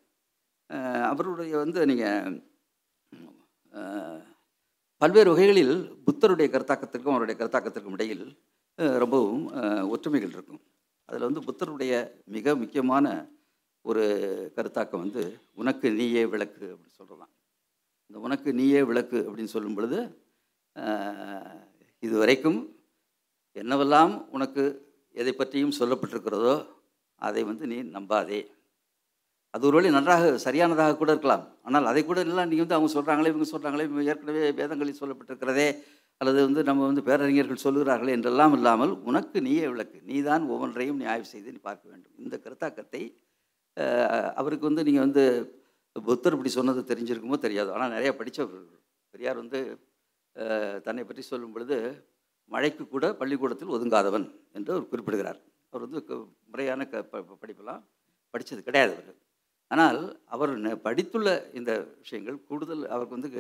[1.10, 2.38] அவருடைய வந்து நீங்கள்
[5.02, 8.26] பல்வேறு வகைகளில் புத்தருடைய கருத்தாக்கத்திற்கும் அவருடைய கருத்தாக்கத்திற்கும் இடையில்
[9.04, 9.44] ரொம்பவும்
[9.94, 10.62] ஒற்றுமைகள் இருக்கும்.
[11.10, 11.94] அதில் வந்து புத்தருடைய
[12.36, 13.06] மிக முக்கியமான
[13.86, 14.04] ஒரு
[14.58, 15.24] கருத்தாக்கம் வந்து
[15.62, 17.32] உனக்கு நீயே விளக்கு அப்படின்னு சொல்லலாம்
[18.10, 20.00] இந்த உனக்கு நீயே விளக்கு அப்படின்னு சொல்லும் பொழுது
[22.04, 22.60] இதுவரைக்கும்
[23.56, 24.64] என்னவெல்லாம் உனக்கு
[25.22, 26.56] எதை பற்றியும் சொல்லப்பட்டிருக்கிறதோ
[27.22, 28.40] அதை வந்து நீ நம்பாதே.
[29.52, 31.44] அது ஒருவேளை நன்றாக சரியானதாக கூட இருக்கலாம்.
[31.64, 35.68] ஆனால் அதை கூட இல்லை நீங்கள் வந்து அவங்க சொல்கிறாங்களே இவங்க சொல்கிறாங்களே ஏற்கனவே வேதங்களில் சொல்லப்பட்டிருக்கிறதே
[36.18, 40.02] அல்லது வந்து நம்ம வந்து பேரறிஞர்கள் சொல்லுகிறார்களே என்றெல்லாம் இல்லாமல் உனக்கு நீயே விளக்கு.
[40.04, 42.12] நீதான் ஒவ்வொன்றையும் நீ ஆய்வு செய்து நீ பார்க்க வேண்டும்.
[42.18, 43.04] இந்த கருத்தாக்கத்தை
[44.34, 45.24] அவருக்கு வந்து நீங்கள் வந்து
[46.06, 47.74] புத்தர் இப்படி சொன்னது தெரிஞ்சிருக்குமோ தெரியாது.
[47.74, 48.60] ஆனால் நிறையா படித்தவர்
[49.12, 49.60] பெரியார் வந்து
[50.84, 51.78] தன்னை பற்றி சொல்லும் பொழுது
[52.46, 55.40] மழைக்கு கூட பள்ளிக்கூடத்தில் ஒதுங்காதவன் என்று அவர் குறிப்பிடுகிறார்.
[55.72, 57.84] அவர் வந்து க- முறையான க ப- படிப்பெல்லாம்
[58.30, 59.16] படித்தது கிடையாது அவர்
[59.74, 60.00] ஆனால்
[60.36, 60.52] அவர்
[60.86, 61.30] படித்துள்ள
[61.60, 61.72] இந்த
[62.04, 63.32] விஷயங்கள் கூடுதல் அவருக்கு வந்து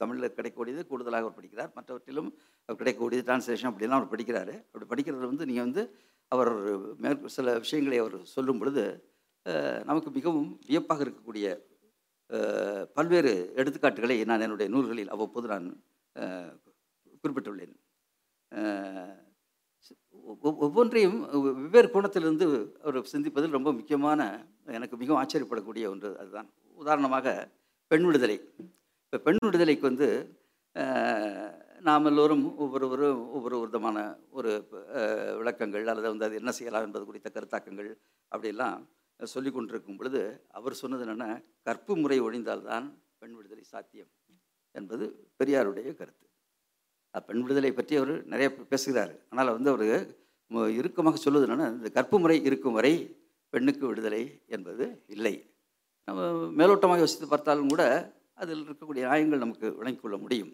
[0.00, 1.70] தமிழில் கிடைக்கக்கூடியது கூடுதலாக அவர் படிக்கிறார்.
[1.76, 2.30] மற்றவற்றிலும்
[2.66, 4.54] அவர் கிடைக்கக்கூடியது டிரான்ஸ்லேஷன் அப்படிலாம் அவர் படிக்கிறாரு.
[4.70, 5.82] அப்படி படிக்கிறதுல வந்து நீங்கள் வந்து
[6.34, 6.52] அவர்
[7.04, 8.84] மேற் சில விஷயங்களை அவர் சொல்லும் பொழுது
[9.88, 11.46] நமக்கு மிகவும் வியப்பாக இருக்கக்கூடிய
[12.96, 15.66] பல்வேறு எடுத்துக்காட்டுகளை நான் என்னுடைய நூல்களில் அவ்வப்போது நான்
[17.22, 17.74] குறிப்பிட்டுள்ளேன்.
[20.64, 22.46] ஒவ்வொன்றையும் வெவ்வேறு கோணத்திலிருந்து
[22.84, 24.20] அவர் சிந்திப்பதில் ரொம்ப முக்கியமான
[24.78, 26.48] எனக்கு மிகவும் ஆச்சரியப்படக்கூடிய ஒன்று அதுதான்.
[26.82, 27.26] உதாரணமாக
[27.90, 28.36] பெண் விடுதலை.
[29.04, 30.08] இப்போ பெண் விடுதலைக்கு வந்து
[31.88, 33.98] நாம் எல்லோரும் ஒவ்வொருவரும் ஒவ்வொரு விதமான
[34.38, 34.52] ஒரு
[35.38, 37.90] விளக்கங்கள் அல்லது வந்து அது என்ன செய்யலாம் என்பது குறித்த கருத்தாக்கங்கள்
[38.32, 38.78] அப்படிலாம்
[39.20, 40.22] சொல்லி கொண்டிருக்கும் பொழுது
[40.58, 41.30] அவர் சொன்னது என்னென்னா
[41.68, 42.86] கற்பு முறை ஒழிந்தால்தான்
[43.20, 44.10] பெண் விடுதலை சாத்தியம்
[44.74, 45.04] என்பது
[45.38, 46.26] பெரியாருடைய கருத்து.
[47.28, 49.12] பெண் விடுதலை பற்றி அவர் நிறைய பேசுகிறார்.
[49.30, 49.86] ஆனால் வந்து அவர்
[50.80, 52.94] இறுக்கமாக சொல்வது என்னென்னா இந்த கற்பு முறை இருக்கும் வரை
[53.52, 54.22] பெண்ணுக்கு விடுதலை
[54.56, 55.34] என்பது இல்லை.
[56.08, 56.20] நம்ம
[56.60, 57.84] மேலோட்டமாக யோசித்து பார்த்தாலும் கூட
[58.42, 60.52] அதில் இருக்கக்கூடிய நியாயங்கள் நமக்கு விளங்கிக் கொள்ள முடியும்.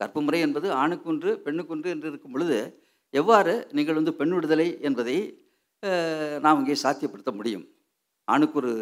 [0.00, 2.58] கற்பு முறை என்பது ஆணுக்குன்று பெண்ணுக்குன்று என்று இருக்கும் பொழுது
[3.20, 5.16] எவ்வாறு நீங்கள் வந்து பெண் விடுதலை என்பதை
[6.44, 7.64] நாம் இங்கே சாத்தியப்படுத்த முடியும்?
[8.28, 8.72] ஆணுக்கு ஒரு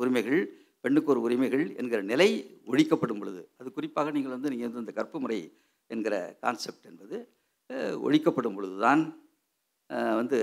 [0.00, 0.40] உரிமைகள்
[0.86, 2.30] பெண்ணுக்கு ஒரு உரிமைகள் என்கிற நிலை
[2.72, 5.38] ஒழிக்கப்படும் பொழுது அது குறிப்பாக நீங்கள் வந்து நீங்கள் வந்து இந்த கற்பு முறை
[5.90, 7.16] என்கிற கான்செப்ட் என்பது
[8.06, 9.02] ஒழிக்கப்படும் பொழுது தான்
[10.20, 10.38] வந்து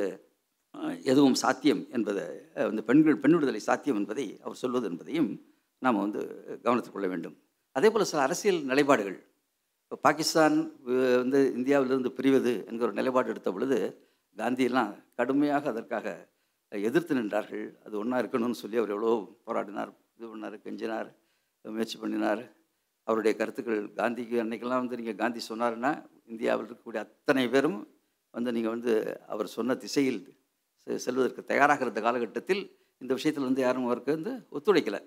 [1.11, 2.25] எதுவும் சாத்தியம் என்பதை
[2.69, 5.29] வந்து பெண்கள் பெண் விடுதலை சாத்தியம் என்பதை அவர் சொல்வது என்பதையும்
[5.85, 6.21] நாம் வந்து
[6.65, 7.35] கவனத்தில் கொள்ள வேண்டும்.
[7.77, 9.17] அதே போல் சில அரசியல் நிலைப்பாடுகள்
[9.83, 10.55] இப்போ பாகிஸ்தான்
[11.23, 13.77] வந்து இந்தியாவிலிருந்து பிரிவது என்கிற ஒரு நிலைப்பாடு எடுத்த பொழுது
[14.37, 16.15] காந்தியெல்லாம் கடுமையாக அதற்காக
[16.71, 17.65] எதிர்த்து நின்றார்கள்.
[17.85, 19.11] அது ஒன்றா இருக்கணும்னு சொல்லி அவர் எவ்வளோ
[19.47, 19.91] போராடினார்.
[20.17, 21.09] இது பண்ணார் கெஞ்சினார்
[21.61, 22.43] முயற்சி பண்ணினார்.
[23.07, 25.91] அவருடைய கருத்துக்கள் காந்திக்கு அன்னைக்கெல்லாம் வந்து நீங்கள் காந்தி சொன்னாருன்னா
[26.25, 27.79] இந்தியாவில் இருக்கக்கூடிய அத்தனை பேரும்
[28.33, 28.93] வந்து நீங்கள் வந்து
[29.27, 30.21] அவர் சொன்ன திசையில்
[30.85, 32.63] செ- செல்வதற்கு தயாராக இருந்த காலகட்டத்தில்
[32.97, 35.01] இந்த விஷயத்தில் வந்து யாரும் அவருக்கு வந்து ஒத்துழைக்கலை.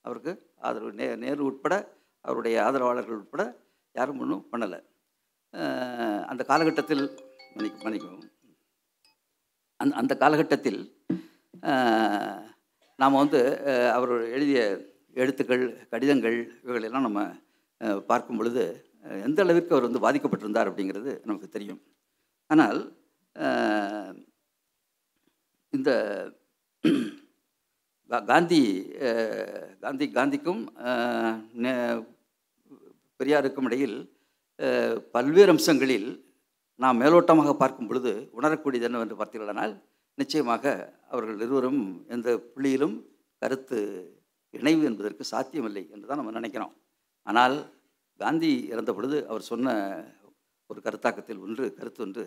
[0.00, 1.74] அவருக்கு ஆதரவு நே நேரு உட்பட
[2.20, 3.42] அவருடைய ஆதரவாளர்கள் உட்பட
[3.92, 4.80] யாரும் ஒன்றும் பண்ணலை.
[6.26, 7.04] அந்த காலகட்டத்தில்
[7.54, 8.22] மன்னிக்கும் மன்னிக்கும்
[9.80, 10.80] அந்த அந்த காலகட்டத்தில்
[12.98, 13.40] நாம் வந்து
[13.92, 14.60] அவர் எழுதிய
[15.14, 17.20] எழுத்துக்கள் கடிதங்கள் இவைகளெல்லாம் நம்ம
[18.06, 18.62] பார்க்கும் பொழுது
[19.24, 21.80] எந்த அளவிற்கு அவர் வந்து பாதிக்கப்பட்டிருந்தார் அப்படிங்கிறது நமக்கு தெரியும்.
[22.50, 22.78] ஆனால்
[25.72, 25.90] இந்த
[28.10, 28.60] கா- காந்தி
[29.80, 30.62] காந்தி காந்திக்கும்
[31.54, 32.04] நே-
[33.20, 33.98] பெரியாருக்கும் இடையில்
[35.12, 36.08] பல்வேறு அம்சங்களில்
[36.80, 39.74] நாம் மேலோட்டமாக பார்க்கும் பொழுது உணரக்கூடியது என்னவென்று பார்த்தீர்களானால்
[40.18, 40.64] நிச்சயமாக
[41.12, 41.82] அவர்கள் இருவரும்
[42.14, 42.96] எந்த புள்ளியிலும்
[43.42, 43.78] கருத்து
[44.54, 46.74] இணைவு என்பதற்கு சாத்தியமில்லை என்று தான் நம்ம நினைக்கிறோம்.
[47.26, 47.56] ஆனால்
[48.20, 49.74] காந்தி இறந்த பொழுது அவர் சொன்ன
[50.70, 52.24] ஒரு கருத்தாக்கத்தில் ஒன்று கருத்து ஒன்று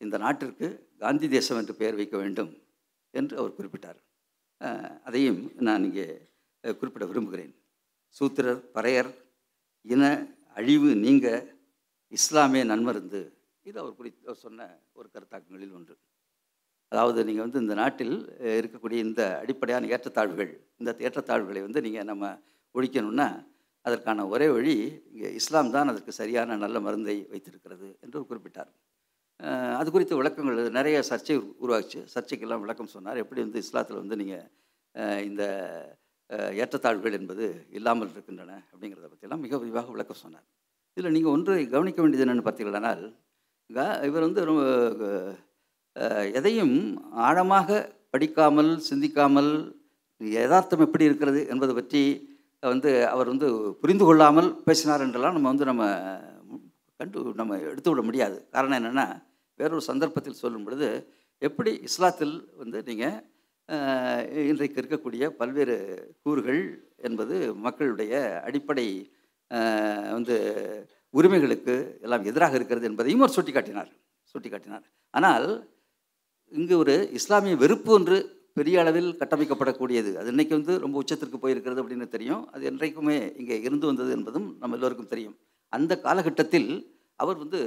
[0.00, 0.66] இந்த நாட்டிற்கு
[1.04, 2.50] காந்தி தேசம் என்று பெயர் வைக்க வேண்டும்
[3.14, 4.00] என்று அவர் குறிப்பிட்டார்.
[5.08, 6.06] அதையும் நான் இங்கே
[6.80, 7.52] குறிப்பிட விரும்புகிறேன்.
[8.16, 9.10] சூத்திரர் பறையர்
[9.94, 10.04] இன
[10.58, 11.26] அழிவு நீங்க
[12.18, 13.20] இஸ்லாமிய நன்மருந்து
[13.68, 15.94] இது அவர் குறித்து அவர் சொன்ன ஒரு கருத்தாக்கங்களில் ஒன்று.
[16.92, 18.14] அதாவது நீங்கள் வந்து இந்த நாட்டில்
[18.58, 22.30] இருக்கக்கூடிய இந்த அடிப்படையான ஏற்றத்தாழ்வுகள் இந்த ஏற்றத்தாழ்வுகளை வந்து நீங்கள் நம்ம
[22.74, 23.28] ஒழிக்கணும்னா
[23.84, 24.74] அதற்கான ஒரே வழி
[25.12, 28.70] இங்கே இஸ்லாம் தான் அதற்கு சரியான நல்ல மருந்தை வைத்திருக்கிறது என்று குறிப்பிட்டார்.
[29.80, 32.00] அது குறித்த விளக்கங்கள் நிறைய சர்ச்சை உருவாச்சு.
[32.14, 33.20] சர்ச்சைக்கெல்லாம் விளக்கம் சொன்னார்.
[33.24, 34.46] எப்படி வந்து இஸ்லாத்தில் வந்து நீங்கள்
[35.28, 35.42] இந்த
[36.62, 37.44] ஏற்றத்தாழ்வுகள் என்பது
[37.78, 40.46] இல்லாமல் இருக்கின்றன அப்படிங்கிறத பற்றியெல்லாம் மிக விரிவாக விளக்கம் சொன்னார்.
[40.96, 43.04] இதில் நீங்கள் ஒன்று கவனிக்க வேண்டியது என்னென்னு பார்த்தீங்களானால்
[44.08, 44.62] இவர் வந்து ரொம்ப,
[46.32, 49.76] எதையும் ஆழமாக படிக்காமல் சிந்திக்காமல்
[50.20, 52.30] யதார்த்தம் எப்படி இருக்கிறது என்பதை பற்றி
[52.62, 55.84] வந்து அவர் வந்து புரிந்து கொள்ளாமல் பேசினார் என்றெல்லாம் நம்ம வந்து நம்ம
[56.96, 58.48] கண்டு நம்ம எடுத்து விட முடியாது.
[58.50, 59.22] காரணம் என்னென்னா
[59.56, 61.08] வேறொரு சந்தர்ப்பத்தில் சொல்லும் பொழுது
[61.38, 63.16] எப்படி இஸ்லாத்தில் வந்து நீங்கள்
[64.48, 65.76] இன்றைக்கு இருக்கக்கூடிய பல்வேறு
[66.22, 69.12] கூறுகள் என்பது மக்களுடைய அடிப்படை
[70.12, 70.36] வந்து
[71.10, 75.77] உரிமைகளுக்கு எல்லாம் எதிராக இருக்கிறது என்பதையும் அவர் சுட்டி காட்டினார் ஆனால்
[76.52, 78.18] இங்கு ஒரு இஸ்லாமிய வெறுப்பு ஒன்று
[78.58, 80.10] பெரிய அளவில் கட்டமைக்கப்படக்கூடியது.
[80.20, 82.42] அது இன்னைக்கு வந்து ரொம்ப உச்சத்திற்கு போயிருக்கிறது அப்படின்னு தெரியும்.
[82.54, 85.36] அது என்றைக்குமே இங்கே இருந்து வந்தது என்பதும் நம்ம எல்லோருக்கும் தெரியும்.
[85.76, 86.70] அந்த காலகட்டத்தில்
[87.22, 87.60] அவர் வந்து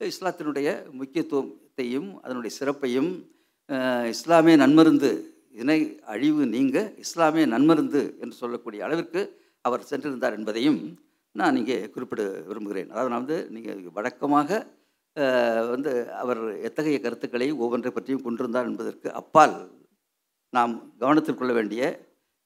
[0.00, 0.68] இஸ்லாத்தினுடைய
[1.00, 3.10] முக்கியத்துவத்தையும் அதனுடைய சிறப்பையும்
[4.14, 5.10] இஸ்லாமிய நன்மருந்து
[5.62, 5.80] இணை
[6.12, 9.22] அழிவு நீங்க இஸ்லாமிய நன்மருந்து என்று சொல்லக்கூடிய அளவிற்கு
[9.68, 10.80] அவர் சென்றிருந்தார் என்பதையும்
[11.34, 12.88] நான் இங்கே குறிப்பிட விரும்புகிறேன்.
[12.92, 14.60] அதாவது நான் வந்து நீங்கள் வழக்கமாக
[15.70, 15.92] வந்து
[16.22, 19.54] அவர் எத்தகைய கருத்துக்களை ஒவ்வொன்றை பற்றியும் கொண்டிருந்தார் என்பதற்கு அப்பால்
[20.56, 21.82] நாம் கவனத்தில் கொள்ள வேண்டிய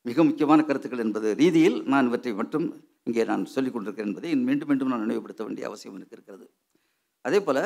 [0.08, 2.66] மிக முக்கியமான கருத்துக்கள் என்பது ரீதியில் நான் இவற்றை மட்டும்
[3.08, 6.46] இங்கே நான் சொல்லிக் கொண்டிருக்கிறேன் என்பதை மீண்டும் மீண்டும் நான் நினைவுபடுத்த வேண்டிய அவசியம் எனக்கு இருக்கிறது.
[7.24, 7.62] அதே போல்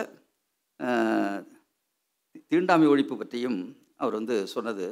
[2.53, 3.59] தீண்டாமை ஒழிப்பு பற்றியும்
[4.03, 4.87] அவர் வந்து சொன்னது.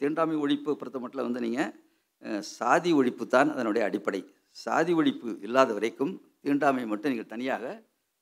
[0.00, 4.20] தீண்டாமை ஒழிப்பு பொறுத்த மட்டும் வந்து நீங்கள் சாதி ஒழிப்பு தான் அதனுடைய அடிப்படை.
[4.64, 6.12] சாதி ஒழிப்பு இல்லாத வரைக்கும்
[6.44, 7.64] தீண்டாமை மட்டும் நீங்கள் தனியாக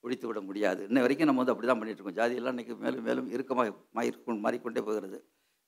[0.04, 0.80] ஒழித்து விட முடியாது.
[0.90, 4.10] இன்ன வரைக்கும் நம்ம வந்து அப்படி தான் பண்ணிகிட்ருக்கோம் இருக்கோம் ஜாதியெல்லாம் இன்றைக்கி மேலும் மேலும் இறுக்கமாக மாறி
[4.46, 5.18] மாறிக்கொண்டே போகிறது.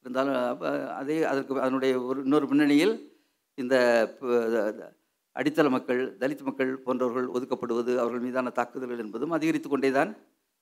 [0.05, 0.69] இருந்தாலும் அப்போ
[1.01, 2.95] அதே அதற்கு அதனுடைய ஒரு இன்னொரு பின்னணியில்
[3.59, 3.75] இந்த
[5.37, 10.13] அடித்தள மக்கள் தலித் மக்கள் போன்றவர்கள் ஒதுக்கப்படுவது அவர்கள் மீதான தாக்குதல்கள் என்பதும் அதிகரித்து கொண்டே தான்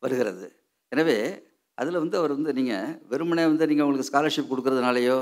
[0.02, 0.46] வருகிறது.
[0.92, 1.18] எனவே
[1.78, 5.18] அதில் வந்து அவர் வந்து நீங்கள் வெறுமனே வந்து நீங்கள் உங்களுக்கு ஸ்காலர்ஷிப் கொடுக்கறதுனாலையோ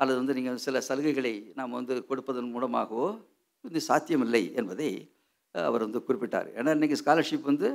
[0.00, 3.08] அல்லது வந்து நீங்கள் சில சலுகைகளை நாம் வந்து கொடுப்பதன் மூலமாகவோ
[3.64, 4.90] இது சாத்தியமில்லை என்பதை
[5.68, 6.48] அவர் வந்து குறிப்பிட்டார்.
[6.58, 7.68] ஏன்னா இன்றைக்கி ஸ்காலர்ஷிப் வந்து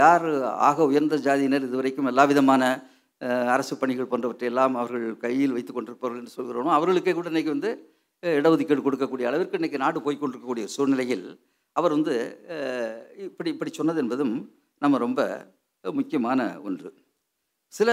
[0.00, 0.26] யார்
[0.68, 2.62] ஆக உயர்ந்த ஜாதியினர் இதுவரைக்கும் எல்லா விதமான
[3.54, 7.70] அரசு பணிகள் போன்றவற்றை எல்லாம் அவர்கள் கையில் வைத்து கொண்டிருப்பவர்கள் என்று சொல்கிறோமோ அவர்களுக்கே கூட இன்றைக்கி வந்து
[8.22, 11.26] இடஒதுக்கீடு கொடுக்கக்கூடிய அளவிற்கு இன்றைக்கி நாடு போய்கொண்டிருக்கக்கூடிய சூழ்நிலையில்
[11.76, 12.14] அவர் வந்து
[13.26, 14.34] இப்படி இப்படி சொன்னது என்பதும்
[14.82, 15.20] நம்ம ரொம்ப
[15.84, 16.90] முக்கியமான ஒன்று.
[17.72, 17.90] சில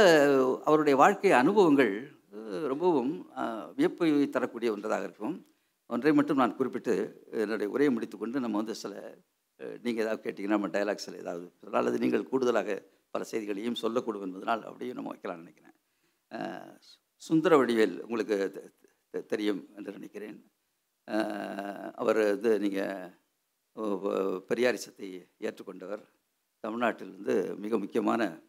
[0.69, 1.93] அவருடைய வாழ்க்கை அனுபவங்கள்
[2.71, 3.13] ரொம்பவும்
[3.77, 5.35] வியப்பை தரக்கூடிய ஒன்றதாக இருக்கும்.
[5.89, 9.17] ஒன்றை மட்டும் நான் குறிப்பிட்டு என்னுடைய உரையை முடித்துக்கொண்டு நம்ம வந்து சில
[9.57, 15.13] நீங்கள் ஏதாவது கேட்டிங்கன்னா நம்ம டயலாக்ஸில் ஏதாவது அல்லது நீங்கள் கூடுதலாக பல செய்திகளையும் சொல்லக்கூடும் என்பதனால் அப்படியே நம்ம
[15.13, 15.75] வைக்கலாம்னு நினைக்கிறேன்.
[17.17, 18.37] சுந்தர வடிவேல் உங்களுக்கு
[19.11, 20.51] தெ- தெரியும் என்று நினைக்கிறேன்.
[21.95, 23.09] அவர் இது நீங்கள்
[24.49, 25.07] பெரியாரிசத்தை
[25.39, 26.03] ஏற்றுக்கொண்டவர்.
[26.59, 28.39] தமிழ்நாட்டில் வந்து மிக முக்கியமான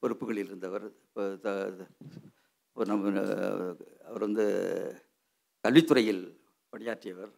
[0.00, 0.92] பொறுப்புகளில் இருந்தவர்.
[1.12, 3.20] இப்போ நம்ம
[4.04, 4.46] அவர் வந்து
[5.68, 6.22] கல்வித்துறையில்
[6.72, 7.32] பணியாற்றியவர்.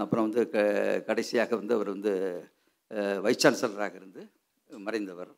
[0.00, 0.58] அப்புறம் வந்து க
[1.08, 2.12] கடைசியாக வந்து அவர் வந்து
[3.24, 4.22] வைஸ் சான்சலராக இருந்து
[4.70, 5.30] மறைந்தவர்.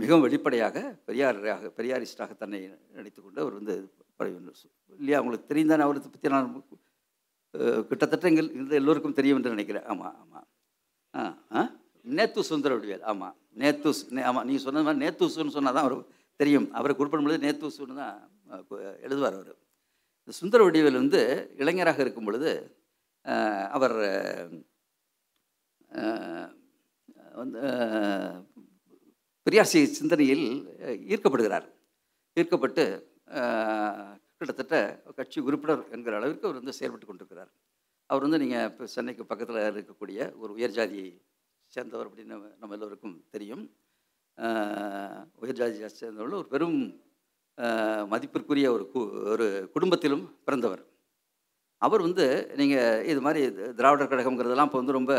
[0.00, 0.76] மிகவும் வெளிப்படையாக
[1.08, 2.60] பெரியாராக பெரியாரிஸ்டாக தன்னை
[2.96, 3.74] நினைத்துக் கொண்டு அவர் வந்து
[5.00, 6.50] இல்லையா உங்களுக்கு தெரியும் தானே அவரை பற்றி நான்
[7.90, 9.86] கிட்டத்தட்ட எங்கள் இந்த எல்லோருக்கும் தெரியும் என்று நினைக்கிறேன்.
[9.92, 10.46] ஆமாம் ஆமாம்
[11.14, 11.22] ஆ
[11.58, 11.62] ஆ?
[12.04, 15.96] நேத்து சுந்தர வடிவேல் ஆமாம் நேத்துஸ் ஆமாம் நீங்கள் சொன்னது மாதிரி நேத்துசுன்னு சொன்னால் தான் அவர்
[16.40, 16.68] தெரியும்.
[16.72, 18.18] அவரை குறிப்பிடும்பொழுது நேத்துசுன்னு தான்
[19.06, 19.54] எழுதுவார் அவர்.
[20.26, 22.76] இந்த சுந்தர வடிவேல் வந்து இளைஞராக இருக்கும் பொழுது
[23.70, 23.92] அவர்
[27.32, 27.60] வந்து
[29.50, 31.68] பெரியாசி சிந்தனையில் ஈர்க்கப்படுகிறார்.
[32.34, 33.12] ஈர்க்கப்பட்டு
[34.36, 37.52] கிட்டத்தட்ட கட்சி உறுப்பினர் என்கிற அளவிற்கு அவர் வந்து செயல்பட்டு கொண்டிருக்கிறார்.
[38.06, 41.20] அவர் வந்து நீங்கள் இப்போ சென்னைக்கு பக்கத்தில் இருக்கக்கூடிய ஒரு உயர் ஜாதியை
[41.66, 43.76] சேர்ந்தவர் அப்படின்னு நம்ம- எல்லோருக்கும் தெரியும்.
[45.34, 47.00] உயர் ஜாதியை சேர்ந்தவர்கள் ஒரு பெரும்
[48.12, 49.00] மதிப்பிற்குரிய ஒரு கு
[49.32, 50.82] ஒரு குடும்பத்திலும் பிறந்தவர்.
[51.82, 52.24] அவர் வந்து
[52.60, 53.40] நீங்கள் இது மாதிரி
[53.78, 55.12] திராவிடர் கழகம்ங்கிறதெல்லாம் இப்போ வந்து ரொம்ப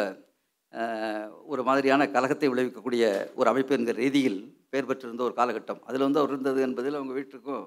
[1.54, 3.04] ஒரு மாதிரியான கலகத்தை விளைவிக்கக்கூடிய
[3.39, 4.39] ஒரு அமைப்பு என்கிற ரீதியில்
[4.71, 5.82] பெயர் பெற்றிருந்த ஒரு காலகட்டம்.
[5.89, 7.65] அதில் வந்து அவர் இருந்தது என்பதில் அவங்க வீட்டுக்கும்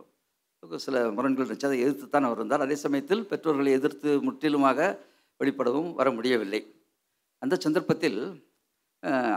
[0.87, 1.69] சில முரண்கள் இருந்துச்சு.
[1.71, 2.65] அதை எதிர்த்து தான் அவர் இருந்தார்.
[2.67, 4.89] அதே சமயத்தில் பெற்றோர்களை எதிர்த்து முற்றிலுமாக
[5.41, 6.61] வெளிப்படவும் வர முடியவில்லை.
[7.43, 8.21] அந்த சந்தர்ப்பத்தில்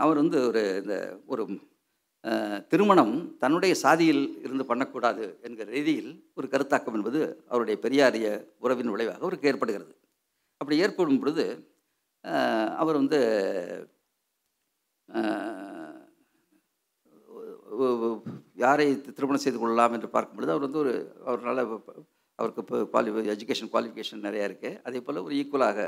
[0.04, 0.96] அவர் வந்து ஒரு இந்த
[1.32, 1.42] ஒரு
[2.70, 8.26] திருமணம் தன்னுடைய சாதியில் இருந்து பண்ணக்கூடாது என்கிற ரீதியில் ஒரு கருத்தாக்கம் என்பது அவருடைய பெரியாரிய
[8.58, 9.92] உறவின் விளைவாக அவருக்கு ஏற்படுகிறது.
[10.60, 11.44] அப்படி ஏற்படும் பொழுது
[12.76, 13.18] அவர் வந்து
[18.56, 20.92] யாரை திருமணம் செய்து கொள்ளலாம் என்று பார்க்கும் பொழுது அவர் வந்து ஒரு
[21.24, 21.62] அவர் நல்ல
[22.38, 25.80] அவருக்கு இப்போ குவாலி எஜுகேஷன் குவாலிஃபிகேஷன் நிறையா இருக்குது அதே போல் ஒரு ஈக்குவலாக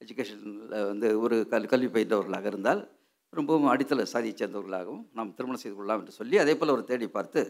[0.00, 2.82] எஜுகேஷனில் வந்து ஒரு கல் கல்வி பயின்றவர்களாக இருந்தால்
[3.32, 7.40] ரொம்பவும் அடித்தள சாதியை சேர்ந்தவர்களாகவும் நாம் திருமணம் செய்து கொள்ளலாம் என்று சொல்லி அதே போல் அவர் தேடி பார்த்து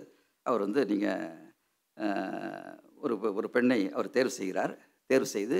[0.46, 1.24] அவர் வந்து நீங்கள்
[3.04, 4.72] ஒரு ஒரு பெண்ணை அவர் தேர்வு செய்கிறார்.
[5.10, 5.58] தேர்வு செய்து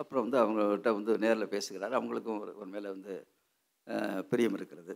[0.00, 1.94] அப்புறம் வந்து அவங்கள்ட்ட வந்து நேரில் பேசுகிறார்.
[1.98, 3.14] அவங்களுக்கும் ஒரு ஒரு மேலே வந்து
[4.30, 4.94] பிரியம் இருக்கிறது.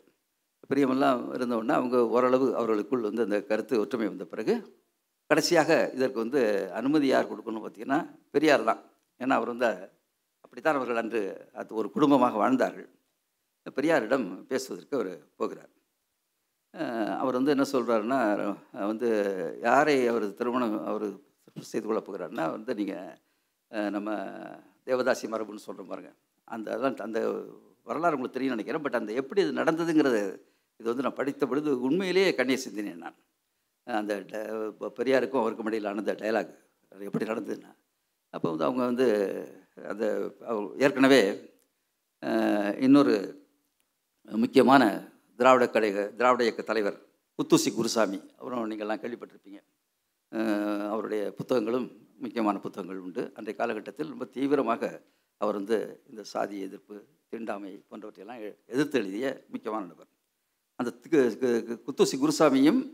[0.70, 4.54] பிரியமெல்லாம் இருந்தவுடனே அவங்க ஓரளவு அவர்களுக்குள் வந்து அந்த கருத்து ஒற்றுமை வந்த பிறகு
[5.30, 6.40] கடைசியாக இதற்கு வந்து
[6.78, 8.00] அனுமதி யார் கொடுக்கணும் பார்த்தீங்கன்னா
[8.34, 8.82] பெரியார் தான்.
[9.20, 9.68] ஏன்னா அவர் வந்து
[10.44, 11.20] அப்படித்தான் அவர்கள் அன்று
[11.60, 12.88] அது ஒரு குடும்பமாக வாழ்ந்தார்கள்.
[13.70, 15.68] பெரியாரிடம் பேசுவதற்கு அவர் போகிறார்.
[17.18, 21.18] அவர் வந்து என்ன சொல்கிறாருன்னா வந்து யாரை அவர் திருமணம் அவர்
[21.60, 23.18] செய்து கொள்ள போகிறாருன்னா வந்து நீங்கள்
[23.90, 24.14] நம்ம
[24.86, 26.14] தேவதாசி மரபுன்னு சொல்கிற பாருங்க.
[26.44, 27.20] அந்த அதெல்லாம் அந்த
[27.82, 28.82] வரலாறு உங்களுக்கு தெரியும் நினைக்கிறேன்.
[28.82, 30.40] பட் அந்த எப்படி இது நடந்ததுங்கிறது
[30.76, 33.14] இது வந்து நான் படித்த பொழுது உண்மையிலேயே கண்ணீர் சிந்தினேன் நான்.
[33.84, 37.74] அந்த ட- பெரியாருக்கும் அவருக்கும் இடையிலான அந்த டைலாக் அது எப்படி நடந்ததுன்னா
[38.30, 39.06] அப்போ வந்து அவங்க வந்து
[39.88, 40.32] அந்த
[40.78, 41.50] ஏற்கனவே
[42.80, 43.41] இன்னொரு
[44.22, 47.06] முக்கியமான திராவிட கழக திராவிட இயக்க தலைவர்
[47.36, 48.30] புத்தூசி குருசாமி.
[48.38, 49.62] அவரும் நீங்கள்லாம் கேள்விப்பட்டிருப்பீங்க.
[50.88, 53.22] அவருடைய புத்தகங்களும் முக்கியமான புத்தகங்கள் உண்டு.
[53.34, 55.02] அன்றைய காலகட்டத்தில் ரொம்ப தீவிரமாக
[55.36, 60.06] அவர் வந்து இந்த சாதி எதிர்ப்பு தீண்டாமை போன்றவற்றையெல்லாம் எ- எதிர்த்து எழுதிய முக்கியமான நபர்.
[60.74, 60.94] அந்த
[61.86, 62.92] குத்தூசி குருசாமியும்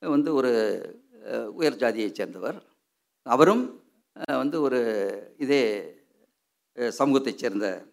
[0.00, 0.52] வந்து ஒரு
[1.54, 2.62] உயர் ஜாதியைச் சேர்ந்தவர்.
[3.22, 3.82] அவரும்
[4.26, 5.94] வந்து ஒரு இதே
[6.74, 7.86] சமூகத்தைச் சேர்ந்த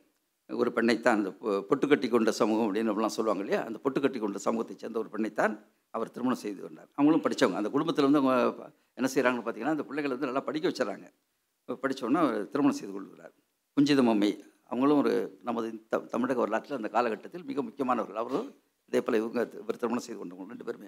[0.49, 3.65] ஒரு பெண்ணைத்தான் அந்த பொ- பொட்டு கட்டி கொண்ட சமூகம் அப்படின்னு அப்படிலாம் சொல்லுவாங்க இல்லையா?
[3.65, 6.87] அந்த பொட்டு கட்டி கொண்ட சமூகத்தை சேர்ந்த ஒரு பெண்ணைத்தான் அவர் திருமணம் செய்து கொண்டார்.
[6.95, 11.13] அவங்களும் படித்தவங்க அந்த குடும்பத்தில் வந்து அவங்க என்ன செய்கிறாங்கன்னு பார்த்தீங்கன்னா அந்த பிள்ளைகளை வந்து நல்லா படிக்க வச்சுறாங்க
[11.67, 13.33] படித்தோன்னா திருமணம் செய்து கொள்கிறார்.
[13.77, 18.21] குஞ்சிதமம்மை அவங்களும் ஒரு நமது த தமிழக வரலாற்றில் அந்த காலகட்டத்தில் மிக முக்கியமானவர்கள்.
[18.23, 18.55] அவரும்
[18.85, 20.87] இதே போல் இவங்க இவர் திருமணம் செய்து கொண்டவங்க ரெண்டு பேருமே.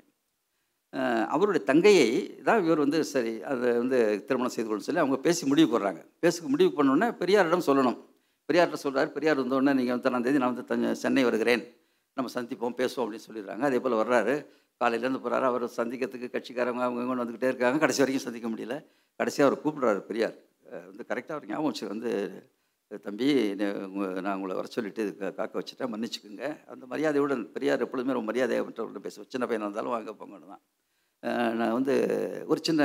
[1.27, 5.67] அவருடைய தங்கையை தான் இவர் வந்து சரி அதை வந்து திருமணம் செய்து கொள்ள சொல்லி அவங்க பேசி முடிவு
[5.69, 6.05] போடுறாங்க.
[6.19, 7.99] பேசி முடிவு பண்ணோன்னே பெரியாரிடம் சொல்லணும்.
[8.49, 11.63] பெரியார்கிட்ட சொல்கிறார் பெரியார் வந்தோடனே நீங்கள் வந்து தேதி நான் வந்து சென்னை வருகிறேன்.
[12.17, 13.63] நம்ம சந்திப்போம் பேசுவோம் அப்படின்னு சொல்லிடுறாங்க.
[13.69, 14.35] அதே போல் வர்றாரு.
[14.81, 17.77] காலையிலேருந்து போகிறாரு அவர் சந்திக்கிறதுக்கு கட்சிக்காரங்க அவங்க இவங்க வந்துக்கிட்டே இருக்காங்க.
[17.83, 18.75] கடைசி வரைக்கும் சந்திக்க முடியல.
[19.19, 20.37] கடைசியாக அவர் கூப்பிடுறாரு பெரியார்.
[20.89, 22.09] வந்து கரெக்டாக அவர் ஞாபகம் வச்சு வந்து
[23.05, 23.27] தம்பி
[24.25, 25.03] நான் உங்களை வர சொல்லிட்டு
[25.37, 25.91] காக்க வச்சுட்டேன்.
[25.93, 26.45] மன்னிச்சுக்குங்க.
[26.73, 30.63] அந்த மரியாதையுடன் பெரியார் எப்பொழுதுமே ரொம்ப மரியாதையாக மற்றவர்கிட்ட பேசுவோம் சின்ன பையனாக இருந்தாலும் வாங்க போங்கன்னு தான்.
[31.59, 31.95] நான் வந்து
[32.51, 32.81] ஒரு சின்ன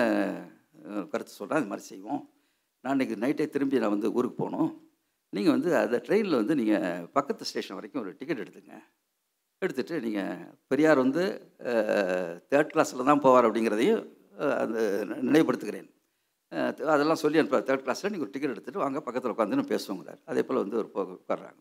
[1.12, 2.22] கருத்து சொல்கிறேன் அது மாதிரி செய்வோம்.
[2.84, 4.70] நான் இன்றைக்கி நைட்டே திரும்பி நான் வந்து ஊருக்கு போகணும்.
[5.36, 8.74] நீங்கள் வந்து அந்த ட்ரெயினில் வந்து நீங்கள் பக்கத்து ஸ்டேஷன் வரைக்கும் ஒரு டிக்கெட் எடுத்துங்க
[9.62, 10.38] எடுத்துகிட்டு நீங்கள்
[10.70, 11.24] பெரியார் வந்து
[12.52, 14.02] தேர்ட் கிளாஸில் தான் போவார் அப்படிங்கிறதையும்
[14.62, 15.88] அது அந்த நினைவுபடுத்துகிறேன்.
[16.94, 20.20] அதெல்லாம் சொல்லி அனுப்ப தேர்ட் கிளாஸில் நீங்கள் ஒரு டிக்கெட் எடுத்துகிட்டு வாங்க பக்கத்தில் உட்காந்துன்னு பேசுவோங்கிறார்.
[20.30, 21.60] அதே போல் வந்து ஒரு போ உட்கார்றாங்க.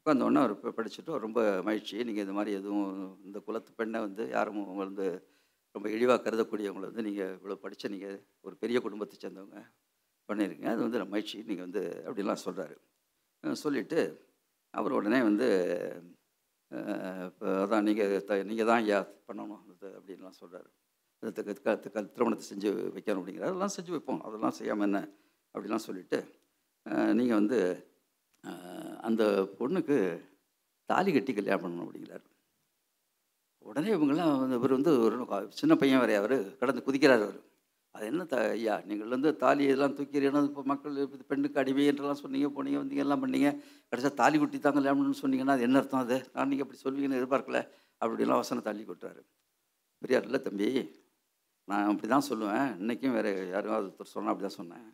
[0.00, 2.90] உட்காந்த அவர் படிச்சுட்டு ரொம்ப மகிழ்ச்சி நீங்கள் இது மாதிரி எதுவும்
[3.26, 5.08] இந்த குலத்து பெண்ணை வந்து யாரும் உங்களை வந்து
[5.74, 9.60] ரொம்ப இழிவாக கருதக்கூடியவங்களை வந்து நீங்கள் இவ்வளோ படித்த நீங்கள் ஒரு பெரிய குடும்பத்தை சேர்ந்தவங்க
[10.28, 10.70] பண்ணியிருக்கீங்க.
[10.74, 12.76] அது வந்து மகிழ்ச்சி நீங்கள் வந்து அப்படிலாம் சொல்கிறாரு
[13.64, 14.00] சொல்லிவிட்டு
[14.74, 15.48] அவர் உடனே வந்து
[17.28, 18.98] இப்போ அதான் நீங்கள் த நீங்கள் தான் ஐயா
[19.28, 20.36] பண்ணணும் அது அப்படின்லாம்
[21.64, 21.74] க
[22.16, 23.50] திருமணத்தை செஞ்சு வைக்கணும் அப்படிங்கிறார்.
[23.50, 24.20] அதெல்லாம் செஞ்சு வைப்போம்.
[24.26, 25.00] அதெல்லாம் செய்யாமல் என்ன?
[25.54, 26.18] அப்படிலாம் சொல்லிவிட்டு
[27.18, 27.58] நீங்கள் வந்து
[29.08, 29.22] அந்த
[29.58, 29.96] பொண்ணுக்கு
[30.90, 32.24] தாலி கட்டி கல்யாணம் பண்ணணும் அப்படிங்கிறார்.
[33.70, 35.16] உடனே இவங்கெல்லாம் வந்து இவர் வந்து ஒரு
[35.60, 37.40] சின்ன பையன் வரைய அவர் கடந்து குதிக்கிறார் அவர்.
[37.94, 40.94] அது என்ன த ஐயா நீங்கள் வந்து தாலி இதெல்லாம் தூக்கிறீங்கன்னா இப்போ மக்கள்
[41.30, 43.48] பெண்ணுக்கு அடிமை என்றெல்லாம் சொன்னீங்க போனீங்க வந்தீங்க எல்லாம் பண்ணீங்க.
[43.90, 46.16] கடைசியாக தாலி குட்டி தான் கல்யாணம்னு சொன்னீங்கன்னா அது என்ன அர்த்தம் அது?
[46.34, 47.60] நான் நீங்கள் அப்படி சொல்வீங்கன்னு எதிர்பார்க்கல.
[48.02, 49.22] அப்படிலாம் வசனம் தள்ளி கொட்டுறாரு.
[50.02, 50.68] பெரியார் இல்லை தம்பி
[51.68, 52.68] நான் அப்படி தான் சொல்லுவேன்.
[52.80, 54.88] இன்றைக்கும் வேறு யாரும் ஒருத்தர் சொன்னால் அப்படி தான் சொன்னேன்.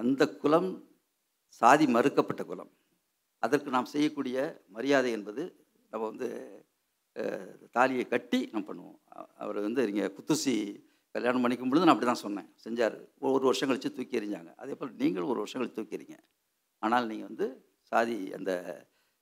[0.00, 0.70] அந்த குலம்
[1.62, 2.72] சாதி மறுக்கப்பட்ட குலம்.
[3.42, 4.36] அதற்கு நாம் செய்யக்கூடிய
[4.76, 5.42] மரியாதை என்பது
[5.92, 6.28] நம்ம வந்து
[7.76, 8.98] தாலியை கட்டி நம்ம பண்ணுவோம்.
[9.42, 10.54] அவர் வந்து நீங்கள் குத்துசி
[11.12, 12.48] கல்யாணம் பண்ணிக்கும் பொழுது நான் அப்படி தான் சொன்னேன்.
[12.64, 12.96] செஞ்சார்.
[13.18, 14.54] ஒரு வருஷம் கழித்து தூக்கி எறிஞ்சாங்க.
[14.62, 16.18] அதே போல் நீங்களும் ஒரு வருஷம் கழித்து தூக்கி எறிங்க.
[16.78, 17.46] ஆனால் நீங்கள் வந்து
[17.90, 18.50] சாதி அந்த